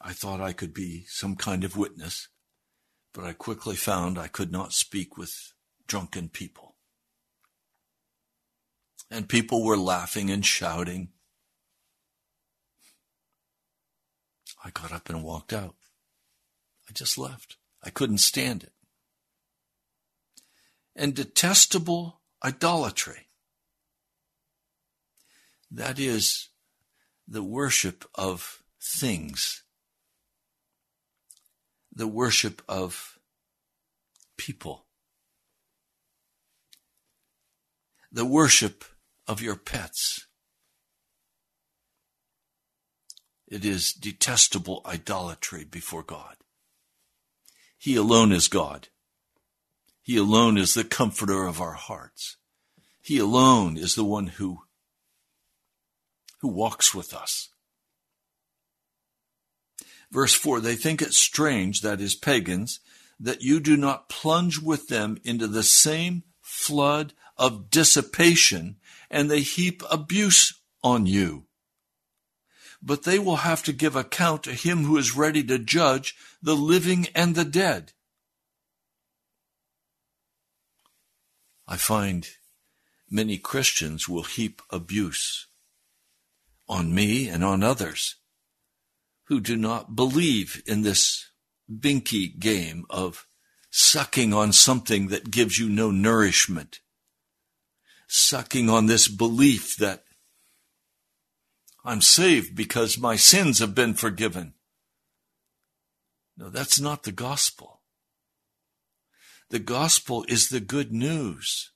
I 0.00 0.12
thought 0.12 0.40
I 0.40 0.52
could 0.52 0.74
be 0.74 1.04
some 1.08 1.36
kind 1.36 1.64
of 1.64 1.76
witness, 1.76 2.28
but 3.16 3.24
I 3.24 3.32
quickly 3.32 3.76
found 3.76 4.18
I 4.18 4.28
could 4.28 4.52
not 4.52 4.74
speak 4.74 5.16
with 5.16 5.54
drunken 5.88 6.28
people. 6.28 6.74
And 9.10 9.26
people 9.26 9.64
were 9.64 9.78
laughing 9.78 10.30
and 10.30 10.44
shouting. 10.44 11.08
I 14.62 14.68
got 14.68 14.92
up 14.92 15.08
and 15.08 15.24
walked 15.24 15.54
out. 15.54 15.76
I 16.90 16.92
just 16.92 17.16
left. 17.16 17.56
I 17.82 17.88
couldn't 17.88 18.18
stand 18.18 18.64
it. 18.64 18.72
And 20.94 21.14
detestable 21.14 22.20
idolatry 22.44 23.28
that 25.70 25.98
is 25.98 26.50
the 27.26 27.42
worship 27.42 28.04
of 28.14 28.62
things, 28.80 29.62
the 31.96 32.06
worship 32.06 32.60
of 32.68 33.18
people, 34.36 34.84
the 38.12 38.26
worship 38.26 38.84
of 39.26 39.40
your 39.40 39.56
pets. 39.56 40.26
It 43.48 43.64
is 43.64 43.94
detestable 43.94 44.82
idolatry 44.84 45.64
before 45.64 46.02
God. 46.02 46.36
He 47.78 47.96
alone 47.96 48.30
is 48.30 48.48
God. 48.48 48.88
He 50.02 50.18
alone 50.18 50.58
is 50.58 50.74
the 50.74 50.84
comforter 50.84 51.46
of 51.46 51.62
our 51.62 51.72
hearts. 51.72 52.36
He 53.00 53.18
alone 53.18 53.78
is 53.78 53.94
the 53.94 54.04
one 54.04 54.26
who 54.26 54.58
who 56.40 56.48
walks 56.48 56.94
with 56.94 57.14
us. 57.14 57.48
Verse 60.16 60.32
4 60.32 60.60
They 60.60 60.76
think 60.76 61.02
it 61.02 61.12
strange, 61.12 61.82
that 61.82 62.00
is, 62.00 62.14
pagans, 62.14 62.80
that 63.20 63.42
you 63.42 63.60
do 63.60 63.76
not 63.76 64.08
plunge 64.08 64.58
with 64.58 64.88
them 64.88 65.18
into 65.24 65.46
the 65.46 65.62
same 65.62 66.22
flood 66.40 67.12
of 67.36 67.68
dissipation, 67.68 68.76
and 69.10 69.30
they 69.30 69.42
heap 69.42 69.82
abuse 69.90 70.58
on 70.82 71.04
you. 71.04 71.44
But 72.80 73.02
they 73.02 73.18
will 73.18 73.36
have 73.36 73.62
to 73.64 73.74
give 73.74 73.94
account 73.94 74.44
to 74.44 74.54
him 74.54 74.84
who 74.84 74.96
is 74.96 75.14
ready 75.14 75.44
to 75.44 75.58
judge 75.58 76.16
the 76.40 76.56
living 76.56 77.08
and 77.14 77.34
the 77.34 77.44
dead. 77.44 77.92
I 81.68 81.76
find 81.76 82.26
many 83.10 83.36
Christians 83.36 84.08
will 84.08 84.22
heap 84.22 84.62
abuse 84.70 85.46
on 86.70 86.94
me 86.94 87.28
and 87.28 87.44
on 87.44 87.62
others 87.62 88.16
who 89.28 89.40
do 89.40 89.56
not 89.56 89.96
believe 89.96 90.62
in 90.66 90.82
this 90.82 91.30
binky 91.70 92.38
game 92.38 92.84
of 92.88 93.26
sucking 93.70 94.32
on 94.32 94.52
something 94.52 95.08
that 95.08 95.30
gives 95.30 95.58
you 95.58 95.68
no 95.68 95.90
nourishment, 95.90 96.80
sucking 98.08 98.70
on 98.70 98.86
this 98.86 99.08
belief 99.08 99.76
that 99.76 100.04
I'm 101.84 102.00
saved 102.00 102.56
because 102.56 102.98
my 102.98 103.16
sins 103.16 103.58
have 103.58 103.74
been 103.74 103.94
forgiven. 103.94 104.54
No, 106.36 106.50
that's 106.50 106.80
not 106.80 107.04
the 107.04 107.12
gospel. 107.12 107.80
The 109.50 109.58
gospel 109.60 110.24
is 110.28 110.48
the 110.48 110.60
good 110.60 110.92
news 110.92 111.70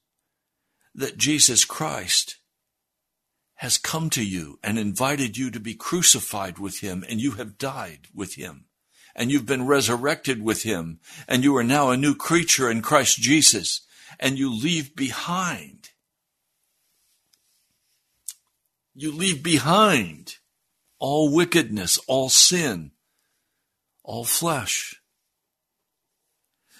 that 0.94 1.16
Jesus 1.16 1.64
Christ 1.64 2.39
has 3.60 3.76
come 3.76 4.08
to 4.08 4.24
you 4.24 4.58
and 4.64 4.78
invited 4.78 5.36
you 5.36 5.50
to 5.50 5.60
be 5.60 5.74
crucified 5.74 6.58
with 6.58 6.80
him, 6.80 7.04
and 7.06 7.20
you 7.20 7.32
have 7.32 7.58
died 7.58 8.08
with 8.14 8.36
him, 8.36 8.64
and 9.14 9.30
you've 9.30 9.44
been 9.44 9.66
resurrected 9.66 10.42
with 10.42 10.62
him, 10.62 10.98
and 11.28 11.44
you 11.44 11.54
are 11.54 11.62
now 11.62 11.90
a 11.90 11.96
new 11.96 12.14
creature 12.14 12.70
in 12.70 12.80
Christ 12.80 13.18
Jesus, 13.18 13.82
and 14.18 14.38
you 14.38 14.50
leave 14.50 14.96
behind. 14.96 15.90
You 18.94 19.12
leave 19.12 19.42
behind 19.42 20.36
all 20.98 21.30
wickedness, 21.30 21.98
all 22.06 22.30
sin, 22.30 22.92
all 24.02 24.24
flesh. 24.24 25.02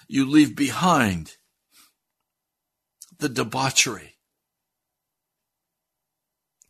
You 0.07 0.27
leave 0.27 0.55
behind 0.55 1.37
the 3.19 3.29
debauchery 3.29 4.10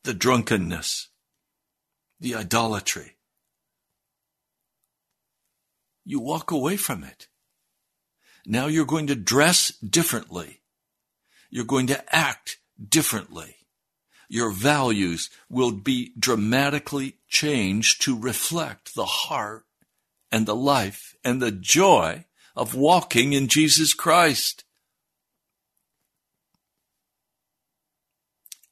the 0.03 0.13
drunkenness, 0.13 1.09
the 2.19 2.35
idolatry. 2.35 3.17
You 6.03 6.19
walk 6.19 6.51
away 6.51 6.77
from 6.77 7.03
it. 7.03 7.27
Now 8.45 8.67
you're 8.67 8.85
going 8.85 9.07
to 9.07 9.15
dress 9.15 9.69
differently. 9.77 10.61
You're 11.49 11.65
going 11.65 11.87
to 11.87 12.15
act 12.15 12.57
differently. 12.89 13.57
Your 14.27 14.49
values 14.49 15.29
will 15.49 15.71
be 15.71 16.13
dramatically 16.17 17.17
changed 17.27 18.01
to 18.03 18.17
reflect 18.17 18.95
the 18.95 19.05
heart 19.05 19.65
and 20.31 20.45
the 20.45 20.55
life 20.55 21.15
and 21.23 21.41
the 21.41 21.51
joy 21.51 22.25
of 22.55 22.73
walking 22.73 23.33
in 23.33 23.47
Jesus 23.47 23.93
Christ. 23.93 24.63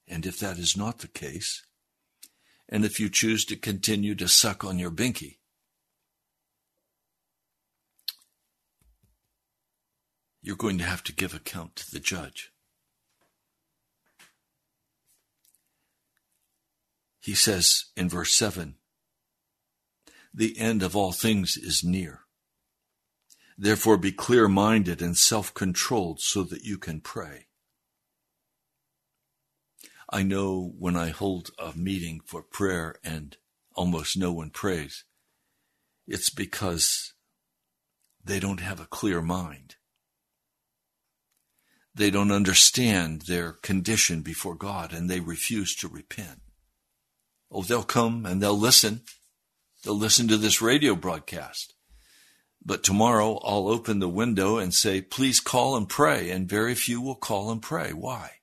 And 0.10 0.26
if 0.26 0.40
that 0.40 0.58
is 0.58 0.76
not 0.76 1.00
the 1.00 1.08
case, 1.08 1.64
and 2.68 2.84
if 2.84 3.00
you 3.00 3.10
choose 3.10 3.46
to 3.46 3.56
continue 3.56 4.16
to 4.16 4.28
suck 4.28 4.64
on 4.64 4.80
your 4.80 4.92
binky, 4.92 5.38
you're 10.42 10.56
going 10.56 10.80
to 10.80 10.84
have 10.84 11.04
to 11.04 11.14
give 11.14 11.36
account 11.36 11.76
to 11.76 11.92
the 11.92 12.00
judge. 12.00 12.52
He 17.20 17.36
says 17.36 17.86
in 17.96 18.10
verse 18.10 18.34
7 18.34 18.76
The 20.34 20.58
end 20.58 20.82
of 20.82 20.96
all 20.96 21.12
things 21.12 21.56
is 21.56 21.84
near. 21.84 22.22
Therefore, 23.58 23.98
be 23.98 24.14
clear 24.14 24.48
minded 24.48 25.02
and 25.02 25.16
self 25.18 25.54
controlled 25.54 26.22
so 26.22 26.44
that 26.44 26.64
you 26.64 26.78
can 26.78 27.02
pray. 27.02 27.49
I 30.12 30.24
know 30.24 30.74
when 30.78 30.96
I 30.96 31.10
hold 31.10 31.52
a 31.60 31.74
meeting 31.76 32.22
for 32.26 32.42
prayer 32.42 32.96
and 33.04 33.38
almost 33.76 34.18
no 34.18 34.32
one 34.32 34.50
prays, 34.50 35.04
it's 36.08 36.32
because 36.32 37.14
they 38.24 38.40
don't 38.40 38.60
have 38.60 38.80
a 38.80 38.86
clear 38.86 39.22
mind. 39.22 39.76
They 41.94 42.10
don't 42.10 42.32
understand 42.32 43.24
their 43.24 43.52
condition 43.52 44.22
before 44.22 44.56
God 44.56 44.94
and 44.94 45.10
they 45.10 45.20
refuse 45.20 45.76
to 45.76 45.88
repent. 45.88 46.42
Oh, 47.52 47.62
they'll 47.62 47.84
come 47.84 48.26
and 48.26 48.42
they'll 48.42 48.58
listen. 48.58 49.02
They'll 49.84 49.98
listen 49.98 50.28
to 50.30 50.38
this 50.38 50.62
radio 50.62 50.96
broadcast. 50.96 51.74
But 52.66 52.84
tomorrow 52.84 53.40
I'll 53.44 53.68
open 53.68 54.00
the 54.00 54.10
window 54.10 54.58
and 54.58 54.74
say, 54.74 55.02
please 55.02 55.40
call 55.40 55.76
and 55.76 55.88
pray. 55.88 56.32
And 56.32 56.50
very 56.50 56.76
few 56.76 57.00
will 57.00 57.16
call 57.16 57.52
and 57.52 57.62
pray. 57.62 57.92
Why? 57.94 58.39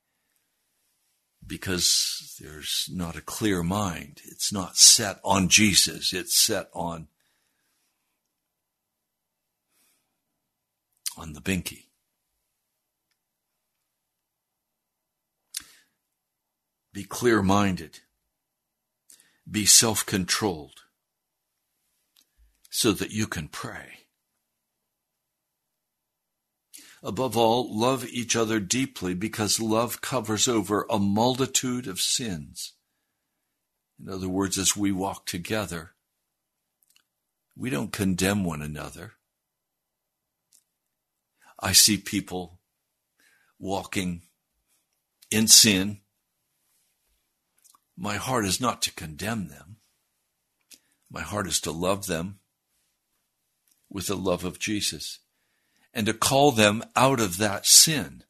Because 1.46 2.36
there's 2.40 2.88
not 2.92 3.16
a 3.16 3.20
clear 3.20 3.62
mind. 3.62 4.20
It's 4.24 4.52
not 4.52 4.76
set 4.76 5.18
on 5.24 5.48
Jesus. 5.48 6.12
It's 6.12 6.34
set 6.34 6.68
on, 6.74 7.08
on 11.16 11.34
the 11.34 11.40
binky. 11.40 11.84
Be 16.92 17.04
clear 17.04 17.42
minded. 17.42 18.00
Be 19.48 19.66
self 19.66 20.04
controlled 20.04 20.80
so 22.70 22.92
that 22.92 23.10
you 23.10 23.26
can 23.26 23.48
pray. 23.48 24.05
Above 27.06 27.36
all, 27.36 27.72
love 27.72 28.04
each 28.04 28.34
other 28.34 28.58
deeply 28.58 29.14
because 29.14 29.60
love 29.60 30.00
covers 30.00 30.48
over 30.48 30.84
a 30.90 30.98
multitude 30.98 31.86
of 31.86 32.00
sins. 32.00 32.72
In 34.00 34.08
other 34.08 34.28
words, 34.28 34.58
as 34.58 34.76
we 34.76 34.90
walk 34.90 35.24
together, 35.24 35.92
we 37.56 37.70
don't 37.70 37.92
condemn 37.92 38.42
one 38.42 38.60
another. 38.60 39.12
I 41.60 41.74
see 41.74 41.96
people 41.96 42.58
walking 43.56 44.22
in 45.30 45.46
sin. 45.46 46.00
My 47.96 48.16
heart 48.16 48.44
is 48.44 48.60
not 48.60 48.82
to 48.82 48.92
condemn 48.92 49.46
them. 49.46 49.76
My 51.08 51.22
heart 51.22 51.46
is 51.46 51.60
to 51.60 51.70
love 51.70 52.06
them 52.06 52.40
with 53.88 54.08
the 54.08 54.16
love 54.16 54.44
of 54.44 54.58
Jesus 54.58 55.20
and 55.96 56.04
to 56.04 56.12
call 56.12 56.52
them 56.52 56.84
out 56.94 57.20
of 57.20 57.38
that 57.38 57.64
sin. 57.64 58.22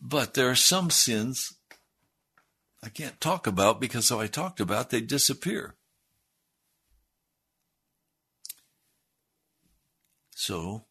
But 0.00 0.32
there 0.32 0.48
are 0.48 0.56
some 0.56 0.88
sins 0.88 1.52
I 2.82 2.88
can't 2.88 3.20
talk 3.20 3.46
about 3.46 3.82
because 3.82 4.10
if 4.10 4.16
I 4.16 4.26
talked 4.26 4.60
about, 4.60 4.88
they 4.88 5.02
disappear. 5.02 5.74
So 10.30 10.86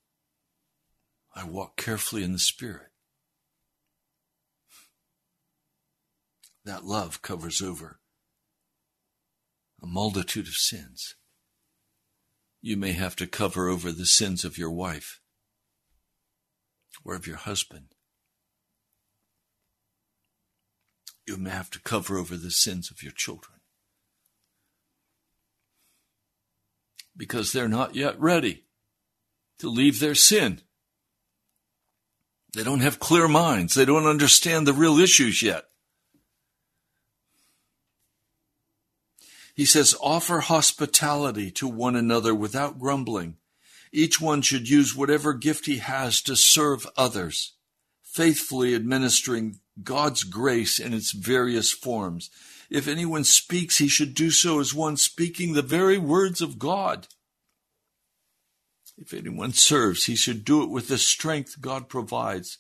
I 1.35 1.43
walk 1.43 1.75
carefully 1.75 2.23
in 2.23 2.33
the 2.33 2.39
Spirit. 2.39 2.91
That 6.63 6.85
love 6.85 7.23
covers 7.23 7.63
over 7.63 7.99
a 9.81 9.87
multitude 9.87 10.47
of 10.47 10.53
sins. 10.53 11.15
You 12.61 12.77
may 12.77 12.91
have 12.91 13.15
to 13.15 13.25
cover 13.25 13.67
over 13.67 13.91
the 13.91 14.05
sins 14.05 14.45
of 14.45 14.59
your 14.59 14.69
wife 14.69 15.20
or 17.03 17.15
of 17.15 17.27
your 17.27 17.37
husband. 17.37 17.95
You 21.27 21.37
may 21.37 21.49
have 21.49 21.69
to 21.71 21.79
cover 21.79 22.17
over 22.17 22.35
the 22.35 22.51
sins 22.51 22.91
of 22.91 23.03
your 23.03 23.11
children 23.11 23.59
because 27.15 27.51
they're 27.51 27.67
not 27.67 27.95
yet 27.95 28.19
ready 28.19 28.63
to 29.59 29.69
leave 29.69 29.99
their 29.99 30.15
sin. 30.15 30.61
They 32.53 32.63
don't 32.63 32.81
have 32.81 32.99
clear 32.99 33.27
minds. 33.27 33.75
They 33.75 33.85
don't 33.85 34.07
understand 34.07 34.67
the 34.67 34.73
real 34.73 34.99
issues 34.99 35.41
yet. 35.41 35.65
He 39.53 39.65
says, 39.65 39.95
offer 40.01 40.39
hospitality 40.39 41.51
to 41.51 41.67
one 41.67 41.95
another 41.95 42.33
without 42.33 42.79
grumbling. 42.79 43.37
Each 43.91 44.21
one 44.21 44.41
should 44.41 44.69
use 44.69 44.95
whatever 44.95 45.33
gift 45.33 45.65
he 45.65 45.77
has 45.77 46.21
to 46.21 46.35
serve 46.35 46.87
others, 46.95 47.53
faithfully 48.03 48.73
administering 48.73 49.59
God's 49.83 50.23
grace 50.23 50.79
in 50.79 50.93
its 50.93 51.11
various 51.11 51.71
forms. 51.71 52.29
If 52.69 52.87
anyone 52.87 53.25
speaks, 53.25 53.79
he 53.79 53.89
should 53.89 54.13
do 54.13 54.31
so 54.31 54.59
as 54.59 54.73
one 54.73 54.95
speaking 54.95 55.53
the 55.53 55.61
very 55.61 55.97
words 55.97 56.41
of 56.41 56.57
God. 56.57 57.07
If 58.97 59.13
anyone 59.13 59.51
serves, 59.51 60.05
he 60.05 60.15
should 60.15 60.45
do 60.45 60.63
it 60.63 60.69
with 60.69 60.87
the 60.87 60.97
strength 60.97 61.59
God 61.59 61.89
provides, 61.89 62.59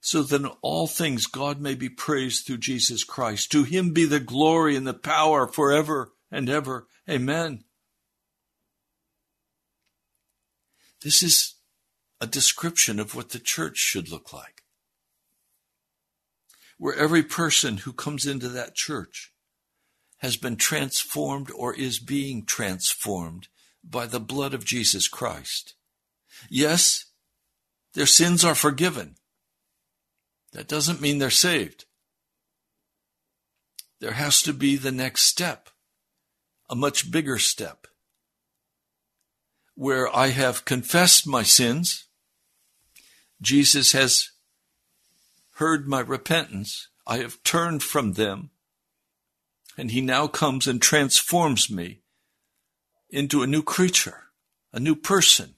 so 0.00 0.22
that 0.22 0.40
in 0.40 0.46
all 0.62 0.86
things 0.86 1.26
God 1.26 1.60
may 1.60 1.74
be 1.74 1.88
praised 1.88 2.46
through 2.46 2.58
Jesus 2.58 3.04
Christ. 3.04 3.52
To 3.52 3.62
him 3.62 3.92
be 3.92 4.04
the 4.04 4.20
glory 4.20 4.74
and 4.74 4.86
the 4.86 4.94
power 4.94 5.46
forever 5.46 6.12
and 6.30 6.48
ever. 6.48 6.88
Amen. 7.08 7.64
This 11.04 11.22
is 11.22 11.56
a 12.18 12.26
description 12.26 12.98
of 12.98 13.14
what 13.14 13.28
the 13.28 13.38
church 13.38 13.76
should 13.76 14.08
look 14.08 14.32
like. 14.32 14.62
Where 16.78 16.94
every 16.94 17.22
person 17.22 17.76
who 17.76 17.92
comes 17.92 18.26
into 18.26 18.48
that 18.48 18.74
church 18.74 19.30
has 20.18 20.38
been 20.38 20.56
transformed 20.56 21.50
or 21.54 21.74
is 21.74 21.98
being 21.98 22.46
transformed 22.46 23.48
by 23.84 24.06
the 24.06 24.18
blood 24.18 24.54
of 24.54 24.64
Jesus 24.64 25.06
Christ. 25.06 25.74
Yes, 26.48 27.04
their 27.92 28.06
sins 28.06 28.42
are 28.42 28.54
forgiven. 28.54 29.16
That 30.52 30.68
doesn't 30.68 31.02
mean 31.02 31.18
they're 31.18 31.28
saved. 31.28 31.84
There 34.00 34.12
has 34.12 34.40
to 34.42 34.54
be 34.54 34.76
the 34.76 34.92
next 34.92 35.24
step, 35.24 35.68
a 36.70 36.74
much 36.74 37.10
bigger 37.10 37.38
step 37.38 37.86
where 39.74 40.14
I 40.14 40.28
have 40.28 40.64
confessed 40.64 41.26
my 41.26 41.42
sins. 41.42 42.06
Jesus 43.40 43.92
has 43.92 44.30
heard 45.56 45.88
my 45.88 46.00
repentance. 46.00 46.88
I 47.06 47.18
have 47.18 47.42
turned 47.42 47.82
from 47.82 48.12
them. 48.12 48.50
And 49.76 49.90
he 49.90 50.00
now 50.00 50.28
comes 50.28 50.66
and 50.66 50.80
transforms 50.80 51.68
me 51.68 52.00
into 53.10 53.42
a 53.42 53.46
new 53.46 53.62
creature, 53.62 54.24
a 54.72 54.78
new 54.78 54.94
person 54.94 55.56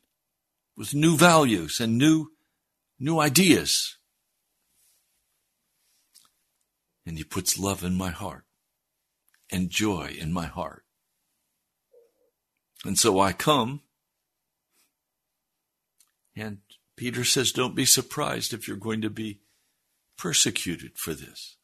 with 0.77 0.95
new 0.95 1.17
values 1.17 1.81
and 1.81 1.99
new, 1.99 2.33
new 2.99 3.19
ideas. 3.19 3.97
And 7.05 7.19
he 7.19 7.25
puts 7.25 7.59
love 7.59 7.85
in 7.85 7.95
my 7.95 8.11
heart 8.11 8.45
and 9.51 9.71
joy 9.71 10.17
in 10.19 10.33
my 10.33 10.47
heart. 10.47 10.85
And 12.85 12.99
so 12.99 13.21
I 13.21 13.33
come 13.33 13.83
and 16.37 16.59
Peter 16.97 17.25
says, 17.25 17.53
don't 17.53 17.75
be 17.75 17.87
surprised 17.87 18.53
if 18.53 18.69
you're 18.69 18.77
going 18.77 19.03
to 19.03 19.11
be 19.11 19.41
persecuted 20.19 20.99
for 20.99 21.15
this. 21.15 21.57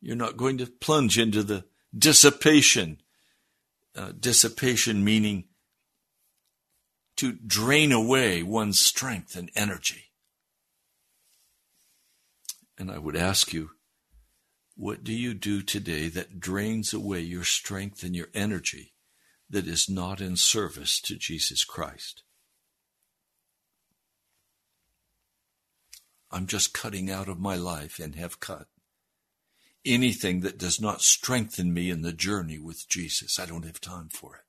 You're 0.00 0.16
not 0.16 0.36
going 0.36 0.58
to 0.58 0.66
plunge 0.66 1.18
into 1.18 1.42
the 1.42 1.64
dissipation. 1.96 3.00
Uh, 3.96 4.12
dissipation 4.18 5.02
meaning 5.02 5.44
to 7.16 7.32
drain 7.32 7.90
away 7.90 8.44
one's 8.44 8.78
strength 8.78 9.34
and 9.34 9.50
energy. 9.56 10.04
And 12.78 12.92
I 12.92 12.98
would 12.98 13.16
ask 13.16 13.52
you, 13.52 13.70
what 14.76 15.02
do 15.02 15.12
you 15.12 15.34
do 15.34 15.62
today 15.62 16.06
that 16.08 16.38
drains 16.38 16.92
away 16.92 17.20
your 17.20 17.42
strength 17.42 18.04
and 18.04 18.14
your 18.14 18.28
energy 18.34 18.94
that 19.50 19.66
is 19.66 19.88
not 19.88 20.20
in 20.20 20.36
service 20.36 21.00
to 21.00 21.16
Jesus 21.16 21.64
Christ? 21.64 22.22
I'm 26.30 26.46
just 26.46 26.74
cutting 26.74 27.10
out 27.10 27.28
of 27.28 27.40
my 27.40 27.56
life 27.56 27.98
and 27.98 28.14
have 28.14 28.40
cut. 28.40 28.66
Anything 29.84 30.40
that 30.40 30.58
does 30.58 30.80
not 30.80 31.00
strengthen 31.00 31.72
me 31.72 31.90
in 31.90 32.02
the 32.02 32.12
journey 32.12 32.58
with 32.58 32.88
Jesus, 32.88 33.38
I 33.38 33.46
don't 33.46 33.64
have 33.64 33.80
time 33.80 34.08
for 34.10 34.36
it. 34.36 34.42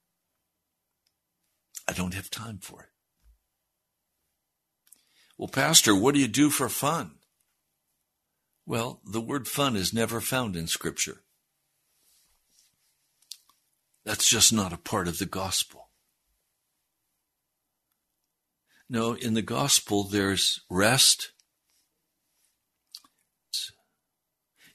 I 1.88 1.93
don't 1.93 2.13
have 2.13 2.30
time 2.30 2.59
for 2.59 2.84
it. 2.84 2.89
Well, 5.38 5.47
Pastor, 5.47 5.95
what 5.95 6.13
do 6.13 6.19
you 6.19 6.27
do 6.27 6.49
for 6.49 6.67
fun? 6.67 7.11
Well, 8.65 8.99
the 9.09 9.21
word 9.21 9.47
fun 9.47 9.75
is 9.75 9.93
never 9.93 10.19
found 10.19 10.55
in 10.55 10.67
Scripture. 10.67 11.21
That's 14.05 14.30
just 14.30 14.51
not 14.51 14.73
a 14.73 14.77
part 14.77 15.07
of 15.07 15.17
the 15.17 15.25
gospel. 15.25 15.89
No, 18.89 19.13
in 19.13 19.34
the 19.34 19.41
gospel, 19.41 20.03
there's 20.03 20.61
rest, 20.69 21.32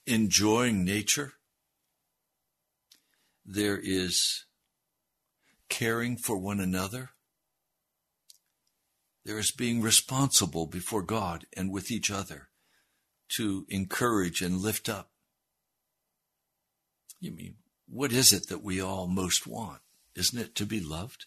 enjoying 0.06 0.84
nature, 0.84 1.34
there 3.44 3.78
is 3.82 4.44
caring 5.68 6.16
for 6.16 6.38
one 6.38 6.60
another, 6.60 7.10
there 9.24 9.38
is 9.38 9.50
being 9.50 9.80
responsible 9.80 10.66
before 10.66 11.02
God 11.02 11.46
and 11.56 11.70
with 11.70 11.90
each 11.90 12.10
other 12.10 12.48
to 13.30 13.66
encourage 13.68 14.42
and 14.42 14.58
lift 14.58 14.88
up. 14.88 15.10
You 17.20 17.32
mean, 17.32 17.56
what 17.88 18.12
is 18.12 18.32
it 18.32 18.48
that 18.48 18.62
we 18.62 18.80
all 18.80 19.06
most 19.06 19.46
want? 19.46 19.80
Isn't 20.14 20.38
it 20.38 20.54
to 20.56 20.66
be 20.66 20.80
loved? 20.80 21.26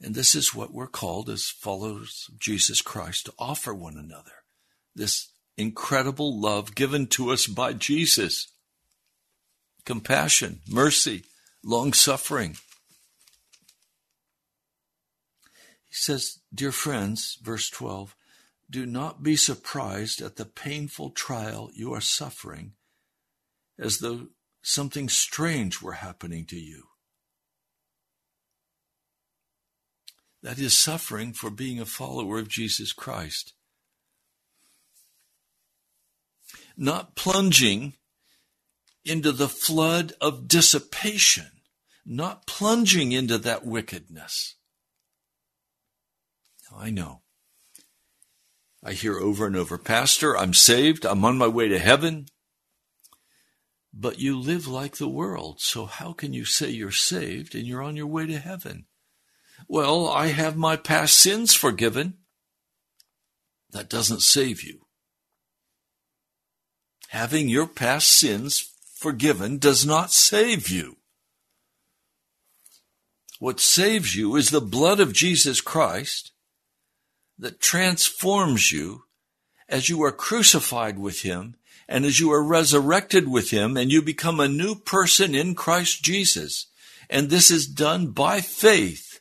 And 0.00 0.14
this 0.14 0.34
is 0.34 0.54
what 0.54 0.74
we're 0.74 0.86
called 0.86 1.30
as 1.30 1.48
followers 1.48 2.26
of 2.28 2.38
Jesus 2.38 2.82
Christ 2.82 3.26
to 3.26 3.34
offer 3.38 3.72
one 3.72 3.96
another 3.96 4.44
this 4.94 5.30
incredible 5.56 6.38
love 6.38 6.74
given 6.74 7.06
to 7.08 7.30
us 7.30 7.46
by 7.46 7.72
Jesus 7.72 8.48
compassion, 9.84 10.60
mercy, 10.68 11.24
long 11.62 11.92
suffering. 11.92 12.56
He 15.86 15.94
says, 15.94 16.38
Dear 16.52 16.72
friends, 16.72 17.38
verse 17.42 17.68
12, 17.68 18.16
do 18.70 18.86
not 18.86 19.22
be 19.22 19.36
surprised 19.36 20.22
at 20.22 20.36
the 20.36 20.46
painful 20.46 21.10
trial 21.10 21.70
you 21.74 21.92
are 21.92 22.00
suffering 22.00 22.72
as 23.78 23.98
though 23.98 24.28
something 24.62 25.08
strange 25.08 25.82
were 25.82 25.92
happening 25.92 26.46
to 26.46 26.56
you. 26.56 26.84
That 30.42 30.58
is 30.58 30.76
suffering 30.76 31.32
for 31.32 31.50
being 31.50 31.80
a 31.80 31.86
follower 31.86 32.38
of 32.38 32.48
Jesus 32.48 32.92
Christ. 32.92 33.54
Not 36.76 37.14
plunging 37.14 37.94
into 39.04 39.32
the 39.32 39.48
flood 39.48 40.12
of 40.20 40.48
dissipation, 40.48 41.50
not 42.04 42.46
plunging 42.46 43.12
into 43.12 43.38
that 43.38 43.64
wickedness. 43.64 44.56
I 46.76 46.90
know. 46.90 47.22
I 48.82 48.92
hear 48.92 49.18
over 49.18 49.46
and 49.46 49.56
over, 49.56 49.78
Pastor, 49.78 50.36
I'm 50.36 50.52
saved, 50.52 51.06
I'm 51.06 51.24
on 51.24 51.38
my 51.38 51.48
way 51.48 51.68
to 51.68 51.78
heaven. 51.78 52.26
But 53.92 54.18
you 54.18 54.38
live 54.38 54.66
like 54.66 54.96
the 54.96 55.08
world, 55.08 55.60
so 55.60 55.86
how 55.86 56.12
can 56.12 56.32
you 56.32 56.44
say 56.44 56.68
you're 56.70 56.90
saved 56.90 57.54
and 57.54 57.66
you're 57.66 57.82
on 57.82 57.96
your 57.96 58.08
way 58.08 58.26
to 58.26 58.38
heaven? 58.38 58.86
Well, 59.68 60.08
I 60.08 60.28
have 60.28 60.56
my 60.56 60.76
past 60.76 61.16
sins 61.16 61.54
forgiven. 61.54 62.18
That 63.70 63.88
doesn't 63.88 64.22
save 64.22 64.62
you. 64.62 64.86
Having 67.14 67.48
your 67.48 67.68
past 67.68 68.10
sins 68.10 68.72
forgiven 68.92 69.58
does 69.58 69.86
not 69.86 70.10
save 70.10 70.68
you. 70.68 70.96
What 73.38 73.60
saves 73.60 74.16
you 74.16 74.34
is 74.34 74.50
the 74.50 74.60
blood 74.60 74.98
of 74.98 75.12
Jesus 75.12 75.60
Christ 75.60 76.32
that 77.38 77.60
transforms 77.60 78.72
you 78.72 79.04
as 79.68 79.88
you 79.88 80.02
are 80.02 80.10
crucified 80.10 80.98
with 80.98 81.22
him 81.22 81.54
and 81.88 82.04
as 82.04 82.18
you 82.18 82.32
are 82.32 82.42
resurrected 82.42 83.28
with 83.28 83.50
him 83.50 83.76
and 83.76 83.92
you 83.92 84.02
become 84.02 84.40
a 84.40 84.48
new 84.48 84.74
person 84.74 85.36
in 85.36 85.54
Christ 85.54 86.02
Jesus. 86.02 86.66
And 87.08 87.30
this 87.30 87.48
is 87.48 87.68
done 87.68 88.08
by 88.08 88.40
faith 88.40 89.14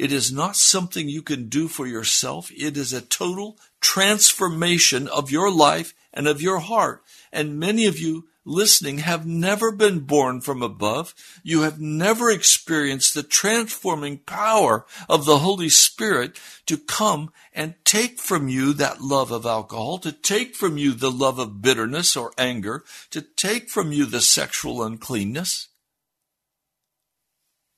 it 0.00 0.12
is 0.12 0.32
not 0.32 0.56
something 0.56 1.10
you 1.10 1.20
can 1.20 1.50
do 1.50 1.68
for 1.68 1.86
yourself. 1.86 2.50
It 2.56 2.78
is 2.78 2.94
a 2.94 3.02
total 3.02 3.58
transformation 3.82 5.06
of 5.08 5.30
your 5.30 5.52
life 5.52 5.92
and 6.10 6.26
of 6.26 6.40
your 6.40 6.60
heart. 6.60 7.02
And 7.32 7.58
many 7.58 7.86
of 7.86 7.98
you 7.98 8.28
listening 8.44 8.98
have 8.98 9.26
never 9.26 9.70
been 9.70 10.00
born 10.00 10.40
from 10.40 10.62
above. 10.62 11.14
You 11.42 11.62
have 11.62 11.80
never 11.80 12.30
experienced 12.30 13.14
the 13.14 13.22
transforming 13.22 14.18
power 14.18 14.86
of 15.08 15.24
the 15.24 15.38
Holy 15.38 15.68
Spirit 15.68 16.40
to 16.66 16.76
come 16.76 17.30
and 17.52 17.74
take 17.84 18.18
from 18.18 18.48
you 18.48 18.72
that 18.74 19.00
love 19.00 19.30
of 19.30 19.46
alcohol, 19.46 19.98
to 19.98 20.12
take 20.12 20.56
from 20.56 20.78
you 20.78 20.92
the 20.92 21.10
love 21.10 21.38
of 21.38 21.62
bitterness 21.62 22.16
or 22.16 22.32
anger, 22.38 22.84
to 23.10 23.20
take 23.20 23.68
from 23.68 23.92
you 23.92 24.06
the 24.06 24.20
sexual 24.20 24.82
uncleanness. 24.82 25.68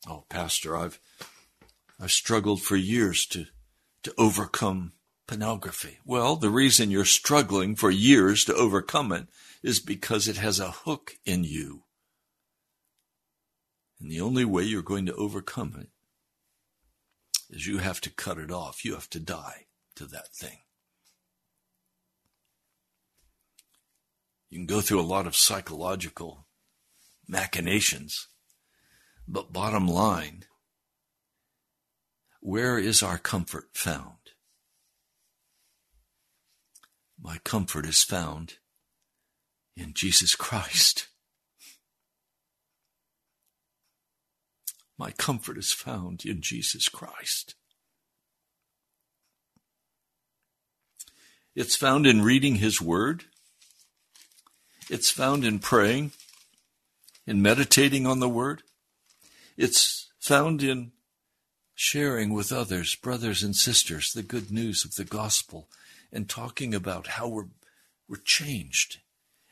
Oh, 0.08 0.24
Pastor, 0.28 0.76
I've 0.76 0.98
I've 2.00 2.10
struggled 2.10 2.62
for 2.62 2.74
years 2.74 3.26
to, 3.26 3.46
to 4.02 4.12
overcome 4.18 4.92
pornography. 5.32 5.98
Well, 6.04 6.36
the 6.36 6.50
reason 6.50 6.90
you're 6.90 7.06
struggling 7.06 7.74
for 7.74 7.90
years 7.90 8.44
to 8.44 8.54
overcome 8.54 9.12
it 9.12 9.28
is 9.62 9.80
because 9.80 10.28
it 10.28 10.36
has 10.36 10.60
a 10.60 10.70
hook 10.70 11.14
in 11.24 11.42
you. 11.42 11.84
And 13.98 14.10
the 14.10 14.20
only 14.20 14.44
way 14.44 14.64
you're 14.64 14.82
going 14.82 15.06
to 15.06 15.14
overcome 15.14 15.74
it 15.80 15.88
is 17.48 17.66
you 17.66 17.78
have 17.78 18.00
to 18.02 18.10
cut 18.10 18.36
it 18.36 18.50
off. 18.50 18.84
You 18.84 18.92
have 18.92 19.08
to 19.10 19.20
die 19.20 19.66
to 19.94 20.04
that 20.06 20.34
thing. 20.34 20.58
You 24.50 24.58
can 24.58 24.66
go 24.66 24.82
through 24.82 25.00
a 25.00 25.02
lot 25.02 25.26
of 25.26 25.34
psychological 25.34 26.46
machinations, 27.26 28.28
but 29.26 29.50
bottom 29.50 29.88
line, 29.88 30.44
where 32.40 32.78
is 32.78 33.02
our 33.02 33.16
comfort 33.16 33.70
found? 33.72 34.21
My 37.22 37.38
comfort 37.44 37.86
is 37.86 38.02
found 38.02 38.54
in 39.76 39.94
Jesus 39.94 40.34
Christ. 40.34 41.06
My 44.98 45.12
comfort 45.12 45.56
is 45.56 45.72
found 45.72 46.24
in 46.24 46.42
Jesus 46.42 46.88
Christ. 46.88 47.54
It's 51.54 51.76
found 51.76 52.06
in 52.06 52.22
reading 52.22 52.56
His 52.56 52.80
Word. 52.80 53.24
It's 54.90 55.10
found 55.10 55.44
in 55.44 55.60
praying, 55.60 56.12
in 57.24 57.40
meditating 57.40 58.04
on 58.04 58.18
the 58.18 58.28
Word. 58.28 58.62
It's 59.56 60.10
found 60.18 60.62
in 60.62 60.90
sharing 61.74 62.32
with 62.32 62.52
others, 62.52 62.96
brothers 62.96 63.44
and 63.44 63.54
sisters, 63.54 64.12
the 64.12 64.22
good 64.22 64.50
news 64.50 64.84
of 64.84 64.96
the 64.96 65.04
gospel 65.04 65.68
and 66.12 66.28
talking 66.28 66.74
about 66.74 67.06
how 67.08 67.28
we're, 67.28 67.48
we're 68.08 68.16
changed. 68.16 68.98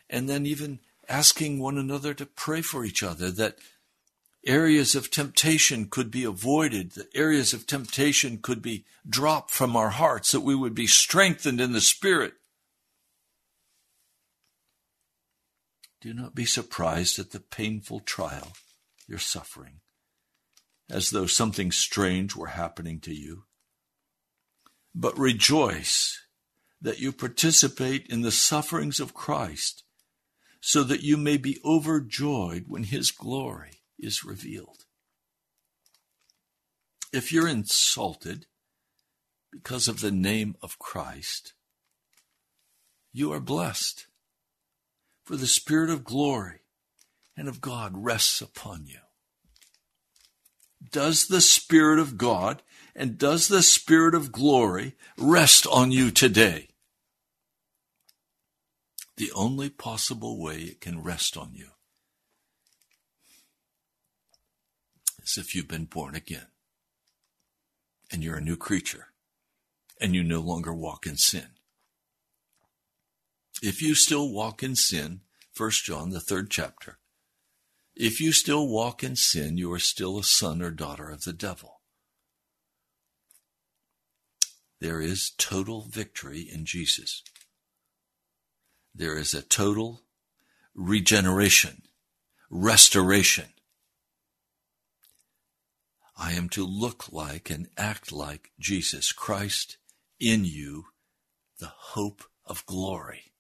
And 0.09 0.29
then 0.29 0.47
even 0.47 0.81
asking 1.09 1.59
one 1.59 1.79
another 1.79 2.15
to 2.15 2.27
pray 2.27 2.63
for 2.63 2.85
each 2.85 3.03
other 3.03 3.31
that 3.31 3.59
areas 4.47 4.95
of 4.95 5.11
temptation 5.11 5.87
could 5.87 6.11
be 6.11 6.25
avoided, 6.25 6.93
that 6.93 7.09
areas 7.15 7.53
of 7.53 7.67
temptation 7.67 8.39
could 8.39 8.63
be 8.63 8.85
dropped 9.09 9.51
from 9.51 9.77
our 9.77 9.91
hearts, 9.91 10.33
that 10.33 10.41
we 10.41 10.55
would 10.55 10.75
be 10.75 10.87
strengthened 10.87 11.61
in 11.61 11.73
the 11.73 11.81
Spirit. 11.81 12.35
Do 16.01 16.15
not 16.15 16.35
be 16.35 16.47
surprised 16.47 17.19
at 17.19 17.31
the 17.31 17.41
painful 17.41 18.01
trial 18.01 18.53
you're 19.07 19.19
suffering 19.19 19.81
as 20.91 21.11
though 21.11 21.27
something 21.27 21.71
strange 21.71 22.35
were 22.35 22.49
happening 22.49 22.99
to 23.01 23.15
you. 23.15 23.45
But 24.95 25.19
rejoice 25.19 26.19
that 26.81 26.99
you 26.99 27.13
participate 27.13 28.07
in 28.09 28.23
the 28.23 28.31
sufferings 28.31 29.01
of 29.01 29.15
Christ, 29.15 29.85
so 30.61 30.83
that 30.85 31.03
you 31.03 31.17
may 31.17 31.37
be 31.37 31.59
overjoyed 31.65 32.65
when 32.69 32.85
his 32.85 33.11
glory 33.11 33.83
is 33.99 34.25
revealed. 34.25 34.85
If 37.13 37.33
you're 37.33 37.49
insulted 37.49 38.47
because 39.51 39.89
of 39.89 40.01
the 40.01 40.13
name 40.13 40.57
of 40.63 40.79
Christ, 40.79 41.55
you 43.13 43.33
are 43.33 43.41
blessed, 43.41 44.07
for 45.25 45.37
the 45.37 45.47
Spirit 45.47 45.91
of 45.91 46.05
glory 46.05 46.61
and 47.37 47.49
of 47.49 47.61
God 47.61 47.93
rests 47.95 48.41
upon 48.41 48.87
you 48.87 48.99
does 50.91 51.27
the 51.27 51.41
Spirit 51.41 51.99
of 51.99 52.17
God 52.17 52.63
and 52.95 53.19
does 53.19 53.49
the 53.49 53.63
Spirit 53.63 54.15
of 54.15 54.33
glory 54.33 54.95
rest 55.17 55.67
on 55.67 55.93
you 55.93 56.11
today? 56.11 56.69
The 59.21 59.33
only 59.33 59.69
possible 59.69 60.41
way 60.41 60.61
it 60.63 60.81
can 60.81 61.03
rest 61.03 61.37
on 61.37 61.53
you 61.53 61.73
is 65.23 65.37
if 65.37 65.55
you've 65.55 65.69
been 65.69 65.85
born 65.85 66.15
again 66.15 66.47
and 68.11 68.25
you're 68.25 68.39
a 68.39 68.41
new 68.41 68.57
creature 68.57 69.09
and 70.01 70.15
you 70.15 70.23
no 70.23 70.41
longer 70.41 70.73
walk 70.73 71.07
in 71.07 71.19
sin. 71.19 71.49
If 73.63 73.83
you 73.83 73.95
still 73.95 74.33
walk 74.33 74.63
in 74.63 74.75
sin, 74.75 75.21
1 75.55 75.71
John, 75.85 76.09
the 76.09 76.21
third 76.21 76.51
chapter, 76.51 76.97
if 77.95 78.23
you 78.23 78.33
still 78.33 78.67
walk 78.67 79.05
in 79.05 79.17
sin, 79.17 79.59
you 79.59 79.71
are 79.71 79.79
still 79.79 80.19
a 80.19 80.25
son 80.25 80.63
or 80.63 80.71
daughter 80.71 81.11
of 81.11 81.25
the 81.25 81.35
devil. 81.35 81.83
There 84.81 85.03
is 85.03 85.35
total 85.37 85.83
victory 85.83 86.41
in 86.41 86.65
Jesus. 86.65 87.23
There 88.95 89.17
is 89.17 89.35
a 89.35 89.43
total 89.43 90.03
regeneration, 90.75 91.83
restoration. 92.51 93.47
I 96.17 96.33
am 96.33 96.49
to 96.51 96.67
look 96.67 97.13
like 97.13 97.49
and 97.49 97.69
act 97.79 98.13
like 98.13 98.51
Jesus 98.59 99.13
Christ 99.13 99.79
in 100.19 100.45
you, 100.45 100.87
the 101.59 101.73
hope 101.75 102.25
of 102.45 102.67
glory. 102.67 103.33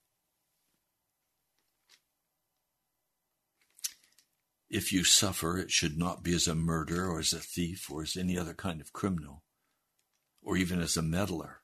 If 4.70 4.92
you 4.92 5.02
suffer, 5.02 5.58
it 5.58 5.72
should 5.72 5.98
not 5.98 6.22
be 6.22 6.32
as 6.32 6.46
a 6.46 6.54
murderer 6.54 7.10
or 7.10 7.18
as 7.18 7.32
a 7.32 7.40
thief 7.40 7.90
or 7.90 8.02
as 8.02 8.16
any 8.16 8.38
other 8.38 8.54
kind 8.54 8.80
of 8.80 8.92
criminal, 8.92 9.42
or 10.40 10.56
even 10.56 10.80
as 10.80 10.96
a 10.96 11.02
meddler. 11.02 11.62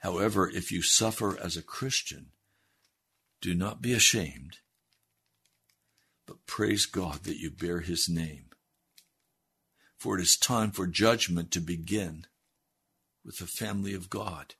However, 0.00 0.50
if 0.50 0.70
you 0.70 0.82
suffer 0.82 1.38
as 1.40 1.56
a 1.56 1.62
Christian, 1.62 2.32
do 3.44 3.54
not 3.54 3.82
be 3.82 3.92
ashamed, 3.92 4.56
but 6.26 6.46
praise 6.46 6.86
God 6.86 7.24
that 7.24 7.36
you 7.36 7.50
bear 7.50 7.80
his 7.80 8.08
name. 8.08 8.46
For 9.98 10.18
it 10.18 10.22
is 10.22 10.38
time 10.38 10.70
for 10.70 10.86
judgment 10.86 11.50
to 11.50 11.60
begin 11.60 12.24
with 13.22 13.36
the 13.36 13.46
family 13.46 13.92
of 13.92 14.08
God. 14.08 14.54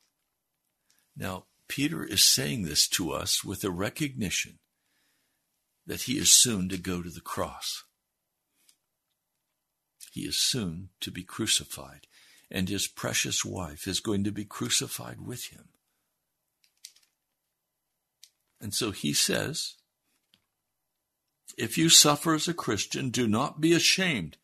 Now, 1.16 1.46
Peter 1.66 2.04
is 2.04 2.22
saying 2.22 2.64
this 2.64 2.86
to 2.88 3.10
us 3.10 3.42
with 3.42 3.64
a 3.64 3.70
recognition 3.70 4.58
that 5.86 6.02
he 6.02 6.18
is 6.18 6.38
soon 6.38 6.68
to 6.68 6.76
go 6.76 7.00
to 7.00 7.08
the 7.08 7.22
cross. 7.22 7.84
He 10.12 10.26
is 10.26 10.36
soon 10.36 10.90
to 11.00 11.10
be 11.10 11.22
crucified, 11.22 12.06
and 12.50 12.68
his 12.68 12.86
precious 12.86 13.46
wife 13.46 13.88
is 13.88 14.00
going 14.00 14.24
to 14.24 14.30
be 14.30 14.44
crucified 14.44 15.22
with 15.22 15.46
him. 15.46 15.70
And 18.64 18.72
so 18.72 18.92
he 18.92 19.12
says, 19.12 19.74
if 21.58 21.76
you 21.76 21.90
suffer 21.90 22.32
as 22.32 22.48
a 22.48 22.54
Christian, 22.54 23.10
do 23.10 23.28
not 23.28 23.60
be 23.60 23.74
ashamed. 23.74 24.38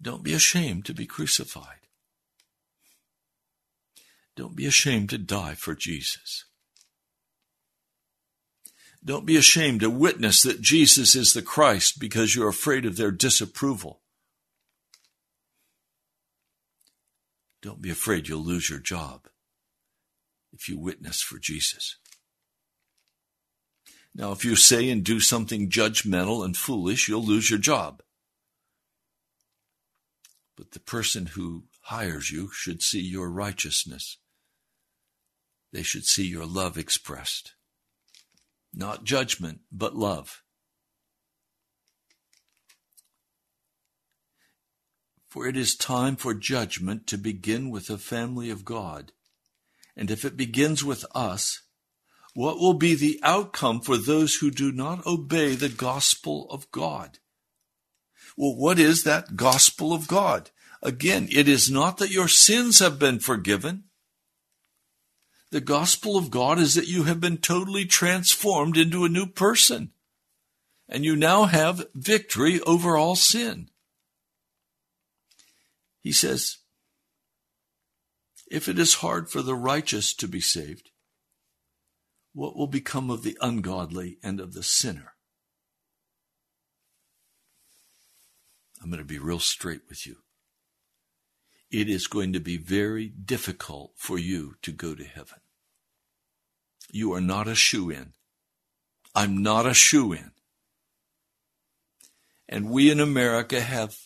Don't 0.00 0.24
be 0.24 0.32
ashamed 0.32 0.86
to 0.86 0.94
be 0.94 1.04
crucified. 1.04 1.86
Don't 4.34 4.56
be 4.56 4.64
ashamed 4.64 5.10
to 5.10 5.18
die 5.18 5.52
for 5.52 5.74
Jesus. 5.74 6.46
Don't 9.04 9.26
be 9.26 9.36
ashamed 9.36 9.80
to 9.80 9.90
witness 9.90 10.42
that 10.42 10.62
Jesus 10.62 11.14
is 11.14 11.34
the 11.34 11.42
Christ 11.42 12.00
because 12.00 12.34
you're 12.34 12.48
afraid 12.48 12.86
of 12.86 12.96
their 12.96 13.10
disapproval. 13.10 14.00
Don't 17.60 17.82
be 17.82 17.90
afraid 17.90 18.26
you'll 18.26 18.42
lose 18.42 18.70
your 18.70 18.78
job 18.78 19.28
if 20.50 20.66
you 20.66 20.78
witness 20.78 21.20
for 21.20 21.38
Jesus. 21.38 21.99
Now, 24.14 24.32
if 24.32 24.44
you 24.44 24.56
say 24.56 24.90
and 24.90 25.04
do 25.04 25.20
something 25.20 25.70
judgmental 25.70 26.44
and 26.44 26.56
foolish, 26.56 27.08
you'll 27.08 27.24
lose 27.24 27.48
your 27.48 27.58
job. 27.58 28.02
But 30.56 30.72
the 30.72 30.80
person 30.80 31.26
who 31.26 31.64
hires 31.82 32.30
you 32.30 32.50
should 32.52 32.82
see 32.82 33.00
your 33.00 33.30
righteousness. 33.30 34.18
They 35.72 35.82
should 35.82 36.04
see 36.04 36.26
your 36.26 36.46
love 36.46 36.76
expressed. 36.76 37.54
Not 38.74 39.04
judgment, 39.04 39.60
but 39.72 39.96
love. 39.96 40.42
For 45.28 45.46
it 45.46 45.56
is 45.56 45.76
time 45.76 46.16
for 46.16 46.34
judgment 46.34 47.06
to 47.06 47.16
begin 47.16 47.70
with 47.70 47.86
the 47.86 47.98
family 47.98 48.50
of 48.50 48.64
God. 48.64 49.12
And 49.96 50.10
if 50.10 50.24
it 50.24 50.36
begins 50.36 50.82
with 50.84 51.04
us, 51.14 51.62
what 52.34 52.58
will 52.58 52.74
be 52.74 52.94
the 52.94 53.18
outcome 53.22 53.80
for 53.80 53.96
those 53.96 54.36
who 54.36 54.50
do 54.50 54.70
not 54.70 55.06
obey 55.06 55.54
the 55.54 55.68
gospel 55.68 56.46
of 56.50 56.70
God? 56.70 57.18
Well, 58.36 58.54
what 58.54 58.78
is 58.78 59.04
that 59.04 59.36
gospel 59.36 59.92
of 59.92 60.06
God? 60.08 60.50
Again, 60.82 61.28
it 61.30 61.48
is 61.48 61.70
not 61.70 61.98
that 61.98 62.10
your 62.10 62.28
sins 62.28 62.78
have 62.78 62.98
been 62.98 63.18
forgiven. 63.18 63.84
The 65.50 65.60
gospel 65.60 66.16
of 66.16 66.30
God 66.30 66.58
is 66.58 66.74
that 66.74 66.86
you 66.86 67.04
have 67.04 67.20
been 67.20 67.38
totally 67.38 67.84
transformed 67.84 68.76
into 68.76 69.04
a 69.04 69.08
new 69.08 69.26
person. 69.26 69.90
And 70.88 71.04
you 71.04 71.16
now 71.16 71.44
have 71.44 71.86
victory 71.94 72.60
over 72.62 72.96
all 72.96 73.16
sin. 73.16 73.68
He 76.00 76.12
says, 76.12 76.58
if 78.50 78.68
it 78.68 78.78
is 78.78 78.94
hard 78.94 79.30
for 79.30 79.42
the 79.42 79.54
righteous 79.54 80.14
to 80.14 80.26
be 80.26 80.40
saved, 80.40 80.90
what 82.32 82.56
will 82.56 82.66
become 82.66 83.10
of 83.10 83.22
the 83.22 83.36
ungodly 83.40 84.18
and 84.22 84.40
of 84.40 84.54
the 84.54 84.62
sinner? 84.62 85.14
I'm 88.82 88.90
going 88.90 88.98
to 88.98 89.04
be 89.04 89.18
real 89.18 89.40
straight 89.40 89.82
with 89.88 90.06
you. 90.06 90.16
It 91.70 91.88
is 91.88 92.06
going 92.06 92.32
to 92.32 92.40
be 92.40 92.56
very 92.56 93.08
difficult 93.08 93.92
for 93.96 94.18
you 94.18 94.54
to 94.62 94.72
go 94.72 94.94
to 94.94 95.04
heaven. 95.04 95.38
You 96.90 97.12
are 97.12 97.20
not 97.20 97.46
a 97.46 97.54
shoe 97.54 97.90
in. 97.90 98.14
I'm 99.14 99.42
not 99.42 99.66
a 99.66 99.74
shoe 99.74 100.12
in. 100.12 100.32
And 102.48 102.70
we 102.70 102.90
in 102.90 102.98
America 102.98 103.60
have 103.60 103.96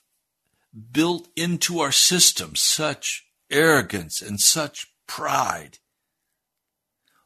built 0.93 1.29
into 1.37 1.81
our 1.81 1.93
system 1.93 2.57
such 2.57 3.27
arrogance 3.51 4.21
and 4.21 4.41
such 4.41 4.89
pride 5.07 5.79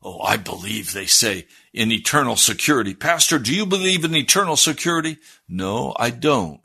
Oh, 0.00 0.20
I 0.20 0.36
believe, 0.36 0.92
they 0.92 1.06
say, 1.06 1.46
in 1.72 1.90
eternal 1.90 2.36
security. 2.36 2.94
Pastor, 2.94 3.38
do 3.38 3.54
you 3.54 3.66
believe 3.66 4.04
in 4.04 4.14
eternal 4.14 4.56
security? 4.56 5.18
No, 5.48 5.94
I 5.98 6.10
don't. 6.10 6.60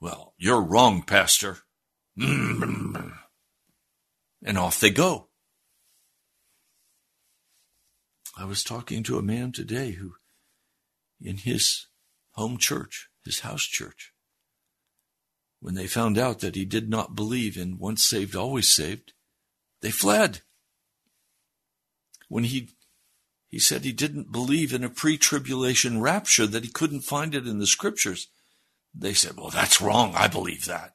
Well, 0.00 0.34
you're 0.36 0.60
wrong, 0.60 1.02
Pastor. 1.02 1.58
Mm. 2.18 3.12
And 4.44 4.58
off 4.58 4.78
they 4.78 4.90
go. 4.90 5.28
I 8.36 8.44
was 8.44 8.62
talking 8.62 9.02
to 9.04 9.18
a 9.18 9.22
man 9.22 9.52
today 9.52 9.92
who, 9.92 10.14
in 11.18 11.38
his 11.38 11.86
home 12.32 12.58
church, 12.58 13.08
his 13.24 13.40
house 13.40 13.62
church, 13.62 14.12
when 15.60 15.74
they 15.74 15.86
found 15.86 16.18
out 16.18 16.40
that 16.40 16.54
he 16.54 16.66
did 16.66 16.90
not 16.90 17.16
believe 17.16 17.56
in 17.56 17.78
once 17.78 18.04
saved, 18.04 18.36
always 18.36 18.70
saved, 18.70 19.14
they 19.80 19.90
fled 19.90 20.42
when 22.28 22.44
he 22.44 22.70
he 23.48 23.58
said 23.58 23.84
he 23.84 23.92
didn't 23.92 24.32
believe 24.32 24.74
in 24.74 24.82
a 24.82 24.90
pre-tribulation 24.90 26.00
rapture 26.00 26.46
that 26.46 26.64
he 26.64 26.70
couldn't 26.70 27.02
find 27.02 27.34
it 27.34 27.46
in 27.46 27.58
the 27.58 27.66
scriptures. 27.66 28.28
They 28.94 29.14
said 29.14 29.36
well 29.36 29.50
that's 29.50 29.80
wrong. 29.80 30.14
I 30.14 30.28
believe 30.28 30.64
that. 30.66 30.94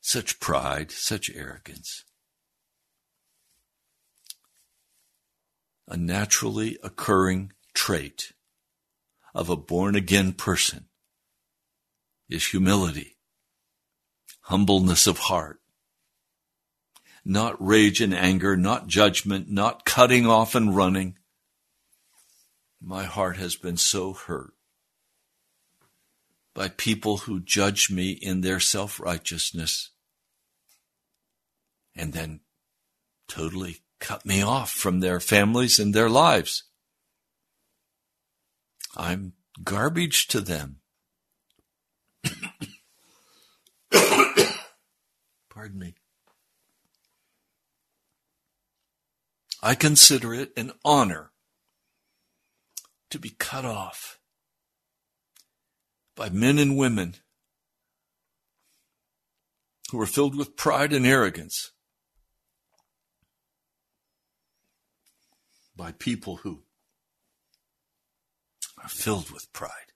Such 0.00 0.40
pride 0.40 0.90
such 0.90 1.30
arrogance. 1.30 2.04
A 5.88 5.96
naturally 5.96 6.78
occurring 6.82 7.52
trait 7.74 8.32
of 9.34 9.50
a 9.50 9.56
born 9.56 9.96
again 9.96 10.32
person 10.32 10.86
is 12.28 12.48
humility 12.48 13.13
humbleness 14.44 15.06
of 15.06 15.18
heart. 15.18 15.60
Not 17.24 17.56
rage 17.64 18.00
and 18.00 18.14
anger, 18.14 18.56
not 18.56 18.86
judgment, 18.86 19.50
not 19.50 19.84
cutting 19.84 20.26
off 20.26 20.54
and 20.54 20.76
running. 20.76 21.18
My 22.80 23.04
heart 23.04 23.38
has 23.38 23.56
been 23.56 23.78
so 23.78 24.12
hurt 24.12 24.52
by 26.52 26.68
people 26.68 27.18
who 27.18 27.40
judge 27.40 27.90
me 27.90 28.10
in 28.10 28.42
their 28.42 28.60
self 28.60 29.00
righteousness 29.00 29.90
and 31.96 32.12
then 32.12 32.40
totally 33.28 33.78
cut 33.98 34.26
me 34.26 34.42
off 34.42 34.70
from 34.70 35.00
their 35.00 35.20
families 35.20 35.78
and 35.78 35.94
their 35.94 36.10
lives. 36.10 36.64
I'm 38.94 39.32
garbage 39.62 40.28
to 40.28 40.40
them. 40.40 40.80
Pardon 45.54 45.78
me. 45.78 45.94
I 49.62 49.76
consider 49.76 50.34
it 50.34 50.52
an 50.56 50.72
honor 50.84 51.30
to 53.10 53.20
be 53.20 53.30
cut 53.30 53.64
off 53.64 54.18
by 56.16 56.28
men 56.28 56.58
and 56.58 56.76
women 56.76 57.14
who 59.90 60.00
are 60.00 60.06
filled 60.06 60.34
with 60.34 60.56
pride 60.56 60.92
and 60.92 61.06
arrogance 61.06 61.70
by 65.76 65.92
people 65.92 66.36
who 66.38 66.64
are 68.82 68.88
filled 68.88 69.30
with 69.30 69.52
pride. 69.52 69.93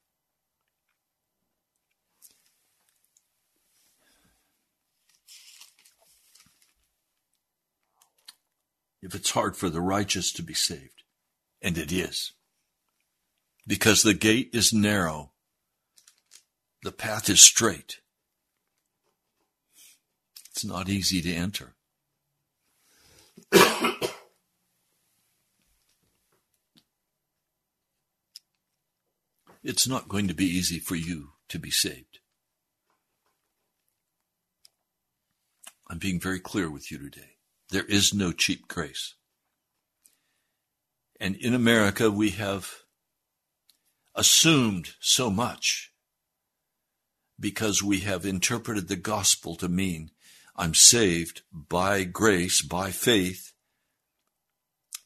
If 9.01 9.15
it's 9.15 9.31
hard 9.31 9.57
for 9.57 9.71
the 9.71 9.81
righteous 9.81 10.33
to 10.33 10.43
be 10.43 10.55
saved, 10.55 11.03
and 11.63 11.79
it 11.79 11.93
is, 11.93 12.33
because 13.67 14.03
the 14.03 14.15
gate 14.15 14.51
is 14.53 14.73
narrow, 14.73 15.33
the 16.83 16.93
path 16.93 17.29
is 17.29 17.41
straight. 17.41 18.01
It's 20.51 20.65
not 20.65 20.89
easy 20.89 21.21
to 21.23 21.33
enter. 21.33 21.75
it's 29.63 29.87
not 29.87 30.09
going 30.09 30.27
to 30.29 30.35
be 30.35 30.47
easy 30.47 30.79
for 30.79 30.97
you 30.97 31.31
to 31.49 31.59
be 31.59 31.71
saved. 31.71 32.19
I'm 35.91 35.99
being 35.99 36.21
very 36.21 36.41
clear 36.41 36.71
with 36.71 36.91
you 36.91 36.99
today. 36.99 37.38
There 37.71 37.85
is 37.85 38.15
no 38.15 38.33
cheap 38.33 38.69
grace. 38.69 39.15
And 41.21 41.37
in 41.37 41.55
America, 41.55 42.11
we 42.11 42.31
have 42.31 42.83
assumed 44.15 44.91
so 45.01 45.31
much 45.31 45.93
because 47.39 47.83
we 47.83 48.01
have 48.01 48.25
interpreted 48.25 48.89
the 48.89 48.97
gospel 48.97 49.55
to 49.57 49.69
mean 49.69 50.11
I'm 50.57 50.75
saved 50.75 51.43
by 51.53 52.05
grace, 52.05 52.63
by 52.63 52.91
faith, 52.91 53.53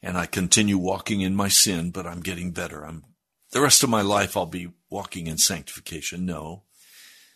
and 0.02 0.16
I 0.16 0.26
continue 0.26 0.78
walking 0.78 1.20
in 1.20 1.36
my 1.36 1.48
sin, 1.48 1.90
but 1.90 2.06
I'm 2.06 2.20
getting 2.20 2.52
better. 2.52 2.84
I'm 2.84 3.04
the 3.52 3.60
rest 3.60 3.82
of 3.82 3.90
my 3.90 4.00
life 4.00 4.36
I'll 4.36 4.46
be 4.46 4.72
walking 4.88 5.26
in 5.26 5.36
sanctification. 5.36 6.24
No. 6.24 6.64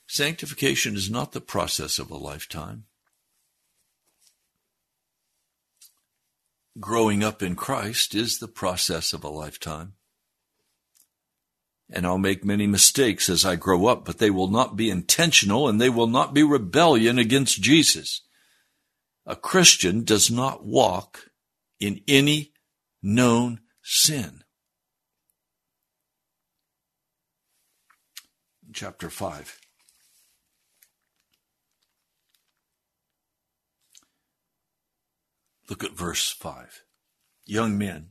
Sanctification 0.06 0.94
is 0.96 1.10
not 1.10 1.32
the 1.32 1.40
process 1.42 1.98
of 1.98 2.10
a 2.10 2.16
lifetime. 2.16 2.84
Growing 6.78 7.24
up 7.24 7.42
in 7.42 7.56
Christ 7.56 8.14
is 8.14 8.38
the 8.38 8.48
process 8.48 9.12
of 9.12 9.24
a 9.24 9.28
lifetime. 9.28 9.94
And 11.90 12.06
I'll 12.06 12.18
make 12.18 12.44
many 12.44 12.66
mistakes 12.66 13.28
as 13.28 13.44
I 13.44 13.56
grow 13.56 13.86
up, 13.86 14.04
but 14.04 14.18
they 14.18 14.30
will 14.30 14.48
not 14.48 14.76
be 14.76 14.90
intentional 14.90 15.68
and 15.68 15.80
they 15.80 15.88
will 15.88 16.08
not 16.08 16.34
be 16.34 16.42
rebellion 16.42 17.18
against 17.18 17.62
Jesus. 17.62 18.22
A 19.24 19.36
Christian 19.36 20.04
does 20.04 20.30
not 20.30 20.64
walk 20.64 21.30
in 21.80 22.02
any 22.08 22.52
known 23.02 23.60
sin. 23.82 24.42
chapter 28.76 29.08
5. 29.08 29.58
Look 35.68 35.82
at 35.82 35.96
verse 35.96 36.30
5. 36.30 36.82
Young 37.44 37.76
men, 37.78 38.10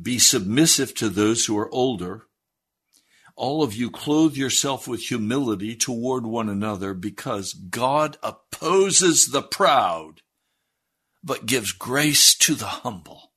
be 0.00 0.18
submissive 0.18 0.94
to 0.94 1.08
those 1.08 1.46
who 1.46 1.58
are 1.58 1.72
older. 1.72 2.26
All 3.34 3.62
of 3.62 3.74
you 3.74 3.90
clothe 3.90 4.36
yourself 4.36 4.88
with 4.88 5.02
humility 5.02 5.76
toward 5.76 6.26
one 6.26 6.48
another 6.48 6.94
because 6.94 7.52
God 7.52 8.16
opposes 8.22 9.26
the 9.26 9.42
proud, 9.42 10.22
but 11.22 11.46
gives 11.46 11.72
grace 11.72 12.34
to 12.36 12.54
the 12.54 12.66
humble. 12.66 13.32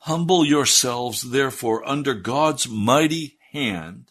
Humble 0.00 0.44
yourselves, 0.44 1.30
therefore, 1.30 1.88
under 1.88 2.14
God's 2.14 2.68
mighty 2.68 3.38
hand 3.52 4.10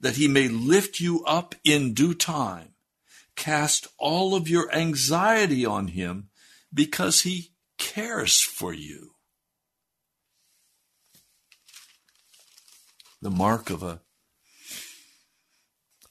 that 0.00 0.16
he 0.16 0.28
may 0.28 0.48
lift 0.48 1.00
you 1.00 1.24
up 1.24 1.54
in 1.64 1.94
due 1.94 2.14
time. 2.14 2.74
Cast 3.36 3.88
all 3.98 4.34
of 4.34 4.48
your 4.48 4.72
anxiety 4.72 5.64
on 5.64 5.88
him 5.88 6.28
because 6.74 7.22
he 7.22 7.52
cares 7.78 8.40
for 8.40 8.74
you. 8.74 9.12
The 13.22 13.30
mark 13.30 13.70
of 13.70 13.82
a 13.82 14.00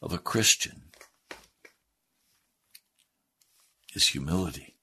of 0.01 0.11
a 0.11 0.18
Christian 0.18 0.84
is 3.93 4.07
humility. 4.07 4.76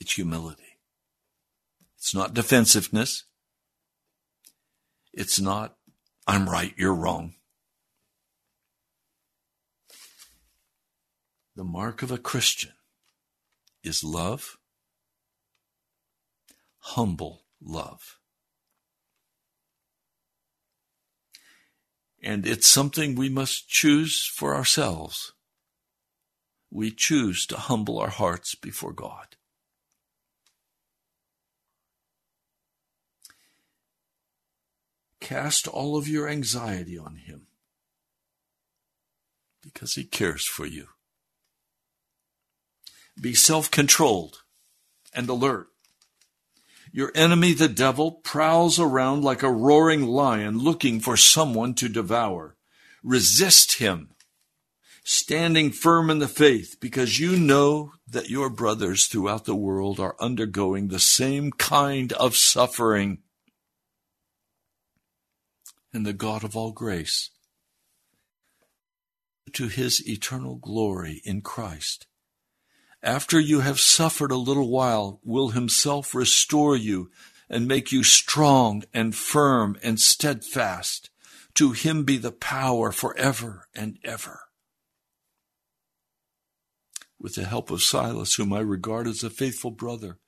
It's 0.00 0.14
humility. 0.14 0.78
It's 1.96 2.14
not 2.14 2.34
defensiveness. 2.34 3.24
It's 5.12 5.40
not, 5.40 5.76
I'm 6.26 6.48
right, 6.48 6.74
you're 6.76 6.94
wrong. 6.94 7.34
The 11.56 11.64
mark 11.64 12.02
of 12.02 12.10
a 12.10 12.18
Christian 12.18 12.74
is 13.82 14.04
love, 14.04 14.58
humble 16.80 17.46
love. 17.62 18.18
And 22.22 22.46
it's 22.46 22.68
something 22.68 23.14
we 23.14 23.30
must 23.30 23.70
choose 23.70 24.30
for 24.34 24.54
ourselves. 24.54 25.32
We 26.70 26.90
choose 26.90 27.46
to 27.46 27.56
humble 27.56 27.98
our 28.00 28.10
hearts 28.10 28.54
before 28.54 28.92
God. 28.92 29.36
Cast 35.20 35.66
all 35.66 35.96
of 35.96 36.06
your 36.06 36.28
anxiety 36.28 36.98
on 36.98 37.16
Him 37.16 37.46
because 39.62 39.94
He 39.94 40.04
cares 40.04 40.44
for 40.44 40.66
you. 40.66 40.88
Be 43.20 43.34
self 43.34 43.70
controlled 43.70 44.42
and 45.14 45.28
alert. 45.28 45.68
Your 46.92 47.12
enemy, 47.14 47.52
the 47.52 47.68
devil, 47.68 48.12
prowls 48.12 48.78
around 48.78 49.22
like 49.22 49.42
a 49.42 49.50
roaring 49.50 50.06
lion 50.06 50.58
looking 50.58 51.00
for 51.00 51.16
someone 51.16 51.74
to 51.74 51.88
devour. 51.88 52.56
Resist 53.02 53.78
him, 53.78 54.10
standing 55.04 55.70
firm 55.70 56.10
in 56.10 56.18
the 56.18 56.28
faith, 56.28 56.76
because 56.80 57.20
you 57.20 57.36
know 57.36 57.92
that 58.08 58.30
your 58.30 58.48
brothers 58.48 59.06
throughout 59.06 59.44
the 59.44 59.54
world 59.54 60.00
are 60.00 60.16
undergoing 60.20 60.88
the 60.88 60.98
same 60.98 61.50
kind 61.52 62.12
of 62.14 62.36
suffering 62.36 63.18
and 65.92 66.06
the 66.06 66.12
God 66.12 66.44
of 66.44 66.56
all 66.56 66.72
grace 66.72 67.30
to 69.52 69.68
his 69.68 70.06
eternal 70.08 70.56
glory 70.56 71.22
in 71.24 71.40
Christ. 71.40 72.06
After 73.06 73.38
you 73.38 73.60
have 73.60 73.78
suffered 73.78 74.32
a 74.32 74.36
little 74.36 74.68
while, 74.68 75.20
will 75.22 75.50
himself 75.50 76.12
restore 76.12 76.74
you 76.74 77.08
and 77.48 77.68
make 77.68 77.92
you 77.92 78.02
strong 78.02 78.82
and 78.92 79.14
firm 79.14 79.78
and 79.80 80.00
steadfast. 80.00 81.08
To 81.54 81.70
him 81.70 82.02
be 82.02 82.16
the 82.16 82.32
power 82.32 82.90
forever 82.90 83.68
and 83.72 84.00
ever. 84.02 84.40
With 87.20 87.36
the 87.36 87.44
help 87.44 87.70
of 87.70 87.80
Silas, 87.80 88.34
whom 88.34 88.52
I 88.52 88.58
regard 88.58 89.06
as 89.06 89.22
a 89.22 89.30
faithful 89.30 89.70
brother, 89.70 90.18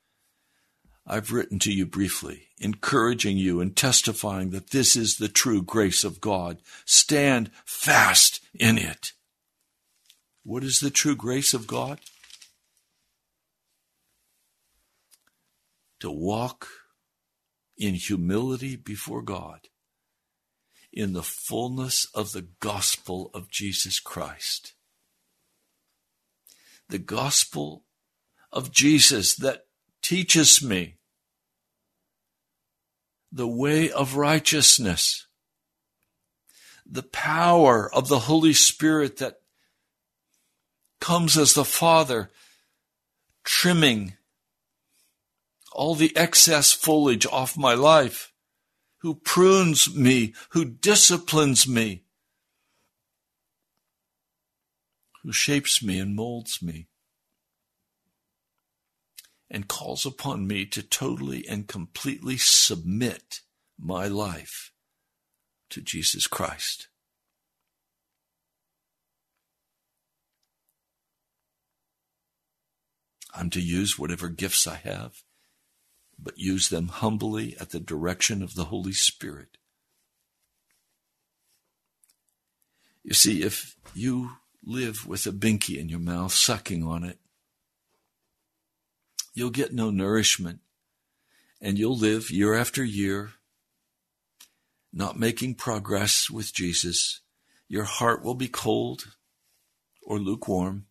I've 1.04 1.32
written 1.32 1.58
to 1.60 1.72
you 1.72 1.84
briefly, 1.84 2.46
encouraging 2.60 3.38
you 3.38 3.60
and 3.60 3.74
testifying 3.74 4.50
that 4.50 4.70
this 4.70 4.94
is 4.94 5.16
the 5.16 5.28
true 5.28 5.62
grace 5.62 6.04
of 6.04 6.20
God. 6.20 6.62
Stand 6.84 7.50
fast 7.64 8.40
in 8.54 8.78
it. 8.78 9.14
What 10.44 10.62
is 10.62 10.78
the 10.78 10.90
true 10.90 11.16
grace 11.16 11.52
of 11.52 11.66
God? 11.66 11.98
To 16.00 16.10
walk 16.10 16.68
in 17.76 17.94
humility 17.94 18.76
before 18.76 19.22
God 19.22 19.68
in 20.92 21.12
the 21.12 21.22
fullness 21.22 22.06
of 22.14 22.32
the 22.32 22.48
gospel 22.60 23.30
of 23.34 23.50
Jesus 23.50 24.00
Christ. 24.00 24.74
The 26.88 26.98
gospel 26.98 27.84
of 28.50 28.72
Jesus 28.72 29.36
that 29.36 29.66
teaches 30.02 30.62
me 30.62 30.96
the 33.30 33.46
way 33.46 33.90
of 33.90 34.16
righteousness, 34.16 35.26
the 36.86 37.02
power 37.02 37.92
of 37.94 38.08
the 38.08 38.20
Holy 38.20 38.54
Spirit 38.54 39.18
that 39.18 39.36
comes 41.00 41.36
as 41.36 41.54
the 41.54 41.64
Father 41.64 42.30
trimming 43.44 44.14
all 45.78 45.94
the 45.94 46.14
excess 46.16 46.72
foliage 46.72 47.24
off 47.30 47.56
my 47.56 47.72
life, 47.72 48.32
who 48.98 49.14
prunes 49.14 49.94
me, 49.94 50.34
who 50.50 50.64
disciplines 50.64 51.68
me, 51.68 52.02
who 55.22 55.32
shapes 55.32 55.80
me 55.80 56.00
and 56.00 56.16
molds 56.16 56.60
me 56.60 56.88
and 59.48 59.68
calls 59.68 60.04
upon 60.04 60.48
me 60.48 60.66
to 60.66 60.82
totally 60.82 61.46
and 61.46 61.68
completely 61.68 62.36
submit 62.36 63.42
my 63.78 64.08
life 64.08 64.72
to 65.70 65.80
Jesus 65.80 66.26
Christ. 66.26 66.88
I'm 73.32 73.48
to 73.50 73.60
use 73.60 73.96
whatever 73.96 74.28
gifts 74.28 74.66
I 74.66 74.74
have, 74.76 75.22
but 76.18 76.38
use 76.38 76.68
them 76.68 76.88
humbly 76.88 77.56
at 77.60 77.70
the 77.70 77.80
direction 77.80 78.42
of 78.42 78.54
the 78.54 78.66
Holy 78.66 78.92
Spirit. 78.92 79.56
You 83.04 83.14
see, 83.14 83.42
if 83.42 83.76
you 83.94 84.32
live 84.64 85.06
with 85.06 85.26
a 85.26 85.32
binky 85.32 85.78
in 85.78 85.88
your 85.88 86.00
mouth, 86.00 86.32
sucking 86.32 86.84
on 86.84 87.04
it, 87.04 87.18
you'll 89.32 89.50
get 89.50 89.72
no 89.72 89.90
nourishment, 89.90 90.60
and 91.60 91.78
you'll 91.78 91.96
live 91.96 92.30
year 92.30 92.54
after 92.54 92.84
year 92.84 93.30
not 94.92 95.18
making 95.18 95.54
progress 95.54 96.28
with 96.28 96.52
Jesus. 96.52 97.20
Your 97.68 97.84
heart 97.84 98.24
will 98.24 98.34
be 98.34 98.48
cold 98.48 99.14
or 100.02 100.18
lukewarm. 100.18 100.87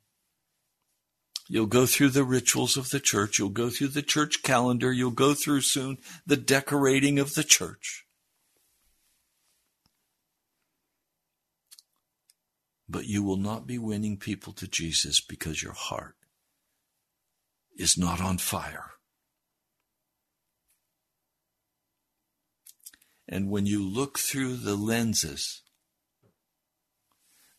You'll 1.49 1.65
go 1.65 1.85
through 1.85 2.09
the 2.09 2.23
rituals 2.23 2.75
of 2.75 2.89
the 2.89 2.99
church. 2.99 3.39
You'll 3.39 3.49
go 3.49 3.69
through 3.69 3.89
the 3.89 4.01
church 4.01 4.43
calendar. 4.43 4.91
You'll 4.91 5.11
go 5.11 5.33
through 5.33 5.61
soon 5.61 5.97
the 6.25 6.37
decorating 6.37 7.19
of 7.19 7.35
the 7.35 7.43
church. 7.43 8.05
But 12.89 13.05
you 13.05 13.23
will 13.23 13.37
not 13.37 13.67
be 13.67 13.77
winning 13.77 14.17
people 14.17 14.53
to 14.53 14.67
Jesus 14.67 15.19
because 15.21 15.61
your 15.61 15.73
heart 15.73 16.15
is 17.77 17.97
not 17.97 18.21
on 18.21 18.37
fire. 18.37 18.91
And 23.27 23.49
when 23.49 23.65
you 23.65 23.83
look 23.83 24.19
through 24.19 24.55
the 24.57 24.75
lenses 24.75 25.61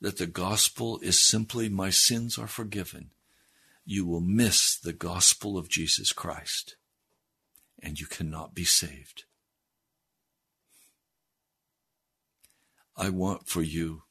that 0.01 0.16
the 0.16 0.26
gospel 0.26 0.99
is 1.01 1.20
simply 1.20 1.68
my 1.68 1.91
sins 1.91 2.39
are 2.39 2.47
forgiven, 2.47 3.11
you 3.91 4.05
will 4.05 4.20
miss 4.20 4.76
the 4.76 4.93
gospel 4.93 5.57
of 5.57 5.70
Jesus 5.70 6.12
Christ 6.12 6.76
and 7.82 7.99
you 7.99 8.05
cannot 8.05 8.55
be 8.55 8.62
saved. 8.62 9.24
I 12.95 13.09
want 13.09 13.49
for 13.49 13.62
you 13.62 14.03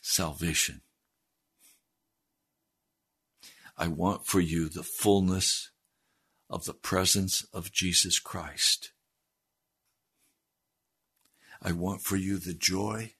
salvation. 0.00 0.80
I 3.76 3.88
want 3.88 4.26
for 4.26 4.40
you 4.40 4.70
the 4.70 4.82
fullness 4.82 5.70
of 6.48 6.64
the 6.64 6.72
presence 6.72 7.44
of 7.52 7.72
Jesus 7.72 8.18
Christ. 8.18 8.90
I 11.60 11.72
want 11.72 12.00
for 12.00 12.16
you 12.16 12.38
the 12.38 12.54
joy 12.54 13.12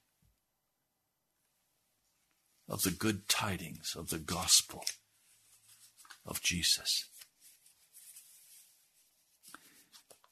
of 2.67 2.81
the 2.81 2.89
good 2.89 3.29
tidings 3.29 3.95
of 3.95 4.09
the 4.09 4.17
gospel 4.17 4.83
of 6.27 6.41
Jesus. 6.41 7.05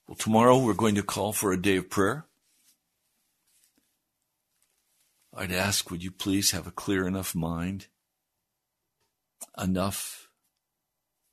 Well, 0.08 0.16
tomorrow 0.16 0.58
we're 0.60 0.74
going 0.74 0.96
to 0.96 1.04
call 1.04 1.34
for 1.34 1.52
a 1.52 1.62
day 1.62 1.78
of 1.78 1.90
prayer. 1.90 2.26
I'd 5.34 5.52
ask, 5.52 5.90
would 5.90 6.04
you 6.04 6.12
please 6.12 6.52
have 6.52 6.68
a 6.68 6.72
clear 6.72 7.08
enough 7.08 7.36
mind, 7.36 7.88
enough 9.58 10.30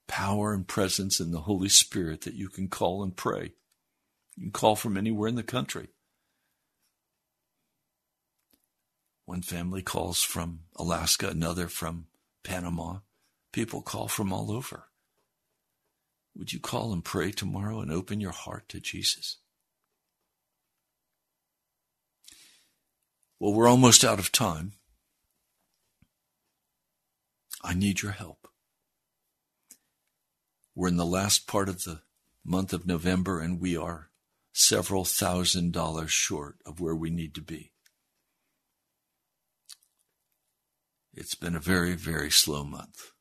power 0.09 0.53
and 0.53 0.67
presence 0.67 1.21
in 1.21 1.31
the 1.31 1.43
Holy 1.43 1.69
Spirit 1.69 2.23
that 2.23 2.35
you 2.35 2.49
can 2.49 2.69
call 2.69 3.03
and 3.03 3.17
pray? 3.17 3.53
You 4.37 4.45
can 4.45 4.53
call 4.53 4.75
from 4.75 4.97
anywhere 4.97 5.29
in 5.29 5.37
the 5.37 5.43
country. 5.43 5.89
One 9.27 9.43
family 9.43 9.83
calls 9.83 10.23
from 10.23 10.61
Alaska, 10.77 11.29
another 11.29 11.69
from 11.69 12.07
Panama. 12.43 12.99
People 13.53 13.83
call 13.83 14.09
from 14.09 14.33
all 14.33 14.51
over. 14.51 14.89
Would 16.35 16.53
you 16.53 16.61
call 16.61 16.93
and 16.93 17.05
pray 17.05 17.31
tomorrow 17.31 17.81
and 17.81 17.93
open 17.93 18.21
your 18.21 18.33
heart 18.33 18.69
to 18.71 18.81
Jesus? 18.81 19.37
Well, 23.39 23.53
we're 23.53 23.69
almost 23.69 24.05
out 24.05 24.19
of 24.19 24.33
time. 24.33 24.73
I 27.63 27.75
need 27.75 28.03
your 28.03 28.13
help. 28.13 28.49
We're 30.75 30.89
in 30.89 30.97
the 30.97 31.05
last 31.05 31.47
part 31.47 31.69
of 31.69 31.83
the 31.83 32.01
month 32.45 32.73
of 32.73 32.87
November 32.87 33.41
and 33.41 33.61
we 33.61 33.77
are 33.77 34.09
several 34.53 35.05
thousand 35.05 35.73
dollars 35.73 36.11
short 36.11 36.57
of 36.65 36.81
where 36.81 36.95
we 36.95 37.11
need 37.11 37.35
to 37.35 37.43
be. 37.43 37.73
It's 41.15 41.35
been 41.35 41.55
a 41.55 41.61
very, 41.61 41.95
very 41.95 42.31
slow 42.31 42.65
month. 42.65 43.13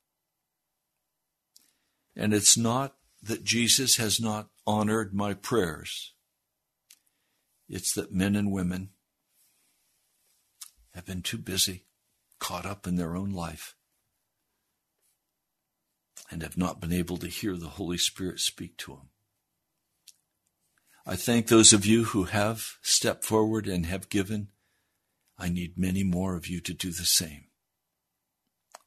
And 2.16 2.34
it's 2.34 2.56
not 2.56 2.94
that 3.22 3.44
Jesus 3.44 3.96
has 3.96 4.20
not 4.20 4.48
honored 4.66 5.14
my 5.14 5.34
prayers. 5.34 6.12
It's 7.68 7.94
that 7.94 8.12
men 8.12 8.36
and 8.36 8.52
women 8.52 8.90
have 10.94 11.06
been 11.06 11.22
too 11.22 11.38
busy, 11.38 11.84
caught 12.38 12.66
up 12.66 12.86
in 12.86 12.96
their 12.96 13.16
own 13.16 13.30
life, 13.30 13.74
and 16.30 16.42
have 16.42 16.58
not 16.58 16.80
been 16.80 16.92
able 16.92 17.16
to 17.18 17.28
hear 17.28 17.56
the 17.56 17.70
Holy 17.70 17.98
Spirit 17.98 18.40
speak 18.40 18.76
to 18.78 18.92
them. 18.92 19.08
I 21.06 21.16
thank 21.16 21.46
those 21.46 21.72
of 21.72 21.86
you 21.86 22.04
who 22.04 22.24
have 22.24 22.76
stepped 22.82 23.24
forward 23.24 23.66
and 23.66 23.86
have 23.86 24.08
given. 24.08 24.48
I 25.38 25.48
need 25.48 25.78
many 25.78 26.04
more 26.04 26.36
of 26.36 26.46
you 26.46 26.60
to 26.60 26.74
do 26.74 26.90
the 26.90 27.04
same 27.04 27.46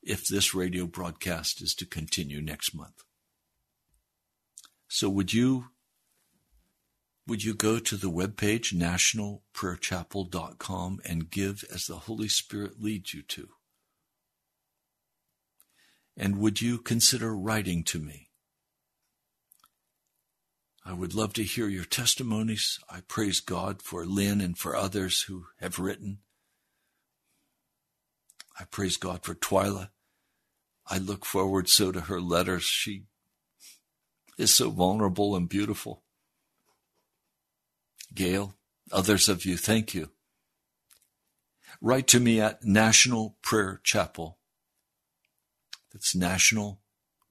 if 0.02 0.28
this 0.28 0.54
radio 0.54 0.86
broadcast 0.86 1.62
is 1.62 1.74
to 1.76 1.86
continue 1.86 2.42
next 2.42 2.76
month. 2.76 3.04
So 4.96 5.10
would 5.10 5.34
you 5.34 5.66
would 7.28 7.44
you 7.44 7.54
go 7.54 7.80
to 7.80 7.98
the 7.98 8.10
webpage 8.10 8.74
nationalprayerchapel.com 8.74 11.02
and 11.04 11.30
give 11.30 11.66
as 11.70 11.88
the 11.88 11.98
Holy 11.98 12.30
Spirit 12.30 12.82
leads 12.82 13.14
you 13.14 13.22
to? 13.24 13.50
And 16.16 16.38
would 16.38 16.62
you 16.62 16.78
consider 16.78 17.36
writing 17.36 17.84
to 17.84 18.00
me? 18.00 18.30
I 20.86 20.94
would 20.94 21.14
love 21.14 21.34
to 21.34 21.44
hear 21.44 21.68
your 21.68 21.84
testimonies. 21.84 22.80
I 22.90 23.02
praise 23.02 23.42
God 23.42 23.82
for 23.82 24.06
Lynn 24.06 24.40
and 24.40 24.58
for 24.58 24.78
others 24.78 25.24
who 25.24 25.48
have 25.60 25.78
written. 25.78 26.20
I 28.58 28.64
praise 28.64 28.96
God 28.96 29.26
for 29.26 29.36
Twyla. 29.36 29.90
I 30.88 31.00
look 31.00 31.26
forward 31.26 31.68
so 31.68 31.92
to 31.92 32.00
her 32.00 32.22
letters. 32.22 32.64
She 32.64 33.08
is 34.38 34.54
so 34.54 34.70
vulnerable 34.70 35.36
and 35.36 35.50
beautiful. 35.50 36.04
Gail, 38.14 38.56
others 38.92 39.30
of 39.30 39.46
you, 39.46 39.58
thank 39.58 39.94
you. 39.94 40.12
Write 41.82 42.08
to 42.08 42.20
me 42.20 42.40
at 42.40 42.64
National 42.64 43.38
Prayer 43.42 43.82
Chapel. 43.84 44.40
That's 45.92 46.16
National 46.16 46.80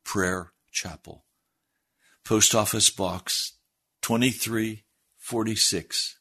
Prayer 0.04 0.52
Chapel. 0.70 1.24
Post 2.24 2.54
Office 2.54 2.90
Box 2.90 3.54
2346, 4.02 6.18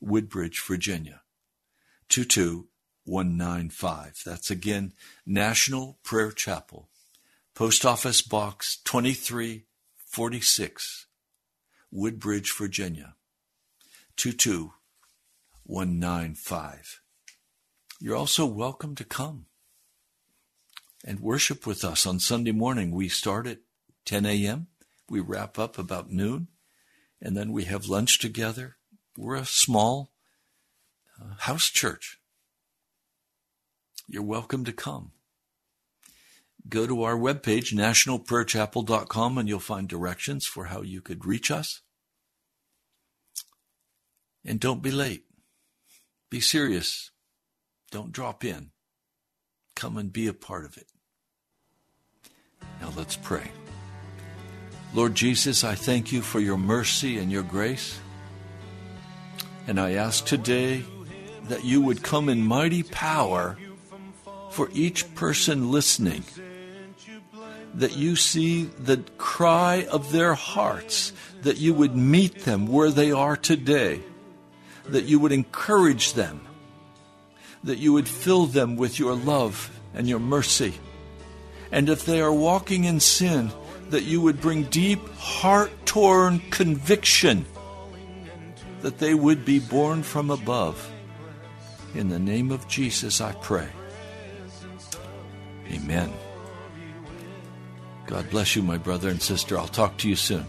Woodbridge, 0.00 0.60
Virginia 0.60 1.22
22195. 2.08 4.22
That's 4.24 4.50
again 4.50 4.94
National 5.24 6.00
Prayer 6.02 6.32
Chapel. 6.32 6.88
Post 7.54 7.86
Office 7.86 8.22
Box 8.22 8.78
2346, 8.84 9.65
Woodbridge, 11.90 12.56
Virginia 12.56 13.16
22195. 14.16 17.02
You're 18.00 18.16
also 18.16 18.46
welcome 18.46 18.94
to 18.94 19.04
come 19.04 19.44
and 21.04 21.20
worship 21.20 21.66
with 21.66 21.84
us 21.84 22.06
on 22.06 22.18
Sunday 22.18 22.52
morning. 22.52 22.92
We 22.92 23.10
start 23.10 23.46
at 23.46 23.58
10 24.06 24.24
a.m., 24.24 24.68
we 25.10 25.20
wrap 25.20 25.58
up 25.58 25.78
about 25.78 26.10
noon, 26.10 26.48
and 27.20 27.36
then 27.36 27.52
we 27.52 27.64
have 27.64 27.84
lunch 27.84 28.18
together. 28.18 28.78
We're 29.18 29.36
a 29.36 29.44
small 29.44 30.12
uh, 31.20 31.34
house 31.40 31.68
church. 31.68 32.18
You're 34.08 34.22
welcome 34.22 34.64
to 34.64 34.72
come. 34.72 35.12
Go 36.68 36.86
to 36.86 37.02
our 37.04 37.16
webpage, 37.16 37.72
nationalprayerchapel.com, 37.72 39.38
and 39.38 39.48
you'll 39.48 39.60
find 39.60 39.88
directions 39.88 40.46
for 40.46 40.66
how 40.66 40.82
you 40.82 41.00
could 41.00 41.24
reach 41.24 41.50
us. 41.50 41.82
And 44.44 44.58
don't 44.58 44.82
be 44.82 44.90
late. 44.90 45.24
Be 46.30 46.40
serious. 46.40 47.10
Don't 47.90 48.12
drop 48.12 48.44
in. 48.44 48.70
come 49.74 49.98
and 49.98 50.12
be 50.12 50.26
a 50.26 50.32
part 50.32 50.64
of 50.64 50.76
it. 50.78 50.86
Now 52.80 52.92
let's 52.96 53.16
pray. 53.16 53.50
Lord 54.94 55.14
Jesus, 55.14 55.64
I 55.64 55.74
thank 55.74 56.12
you 56.12 56.22
for 56.22 56.40
your 56.40 56.56
mercy 56.56 57.18
and 57.18 57.30
your 57.30 57.42
grace. 57.42 58.00
And 59.66 59.78
I 59.78 59.92
ask 59.92 60.24
today 60.24 60.84
that 61.48 61.64
you 61.64 61.82
would 61.82 62.02
come 62.02 62.28
in 62.28 62.42
mighty 62.42 62.82
power 62.82 63.58
for 64.50 64.70
each 64.72 65.14
person 65.14 65.70
listening. 65.70 66.24
That 67.76 67.96
you 67.96 68.16
see 68.16 68.64
the 68.64 68.98
cry 69.18 69.86
of 69.90 70.12
their 70.12 70.34
hearts, 70.34 71.12
that 71.42 71.58
you 71.58 71.74
would 71.74 71.94
meet 71.94 72.40
them 72.40 72.66
where 72.66 72.90
they 72.90 73.12
are 73.12 73.36
today, 73.36 74.00
that 74.86 75.04
you 75.04 75.18
would 75.18 75.32
encourage 75.32 76.14
them, 76.14 76.40
that 77.64 77.78
you 77.78 77.92
would 77.92 78.08
fill 78.08 78.46
them 78.46 78.76
with 78.76 78.98
your 78.98 79.14
love 79.14 79.70
and 79.94 80.08
your 80.08 80.18
mercy. 80.18 80.74
And 81.70 81.88
if 81.88 82.06
they 82.06 82.20
are 82.20 82.32
walking 82.32 82.84
in 82.84 83.00
sin, 83.00 83.52
that 83.90 84.04
you 84.04 84.20
would 84.20 84.40
bring 84.40 84.64
deep, 84.64 85.06
heart 85.16 85.70
torn 85.84 86.40
conviction 86.50 87.44
that 88.82 88.98
they 88.98 89.14
would 89.14 89.44
be 89.44 89.58
born 89.58 90.02
from 90.02 90.30
above. 90.30 90.92
In 91.94 92.08
the 92.08 92.18
name 92.18 92.52
of 92.52 92.68
Jesus, 92.68 93.20
I 93.20 93.32
pray. 93.32 93.68
Amen. 95.72 96.12
God 98.06 98.30
bless 98.30 98.54
you, 98.54 98.62
my 98.62 98.78
brother 98.78 99.08
and 99.08 99.20
sister. 99.20 99.58
I'll 99.58 99.68
talk 99.68 99.96
to 99.98 100.08
you 100.08 100.16
soon. 100.16 100.46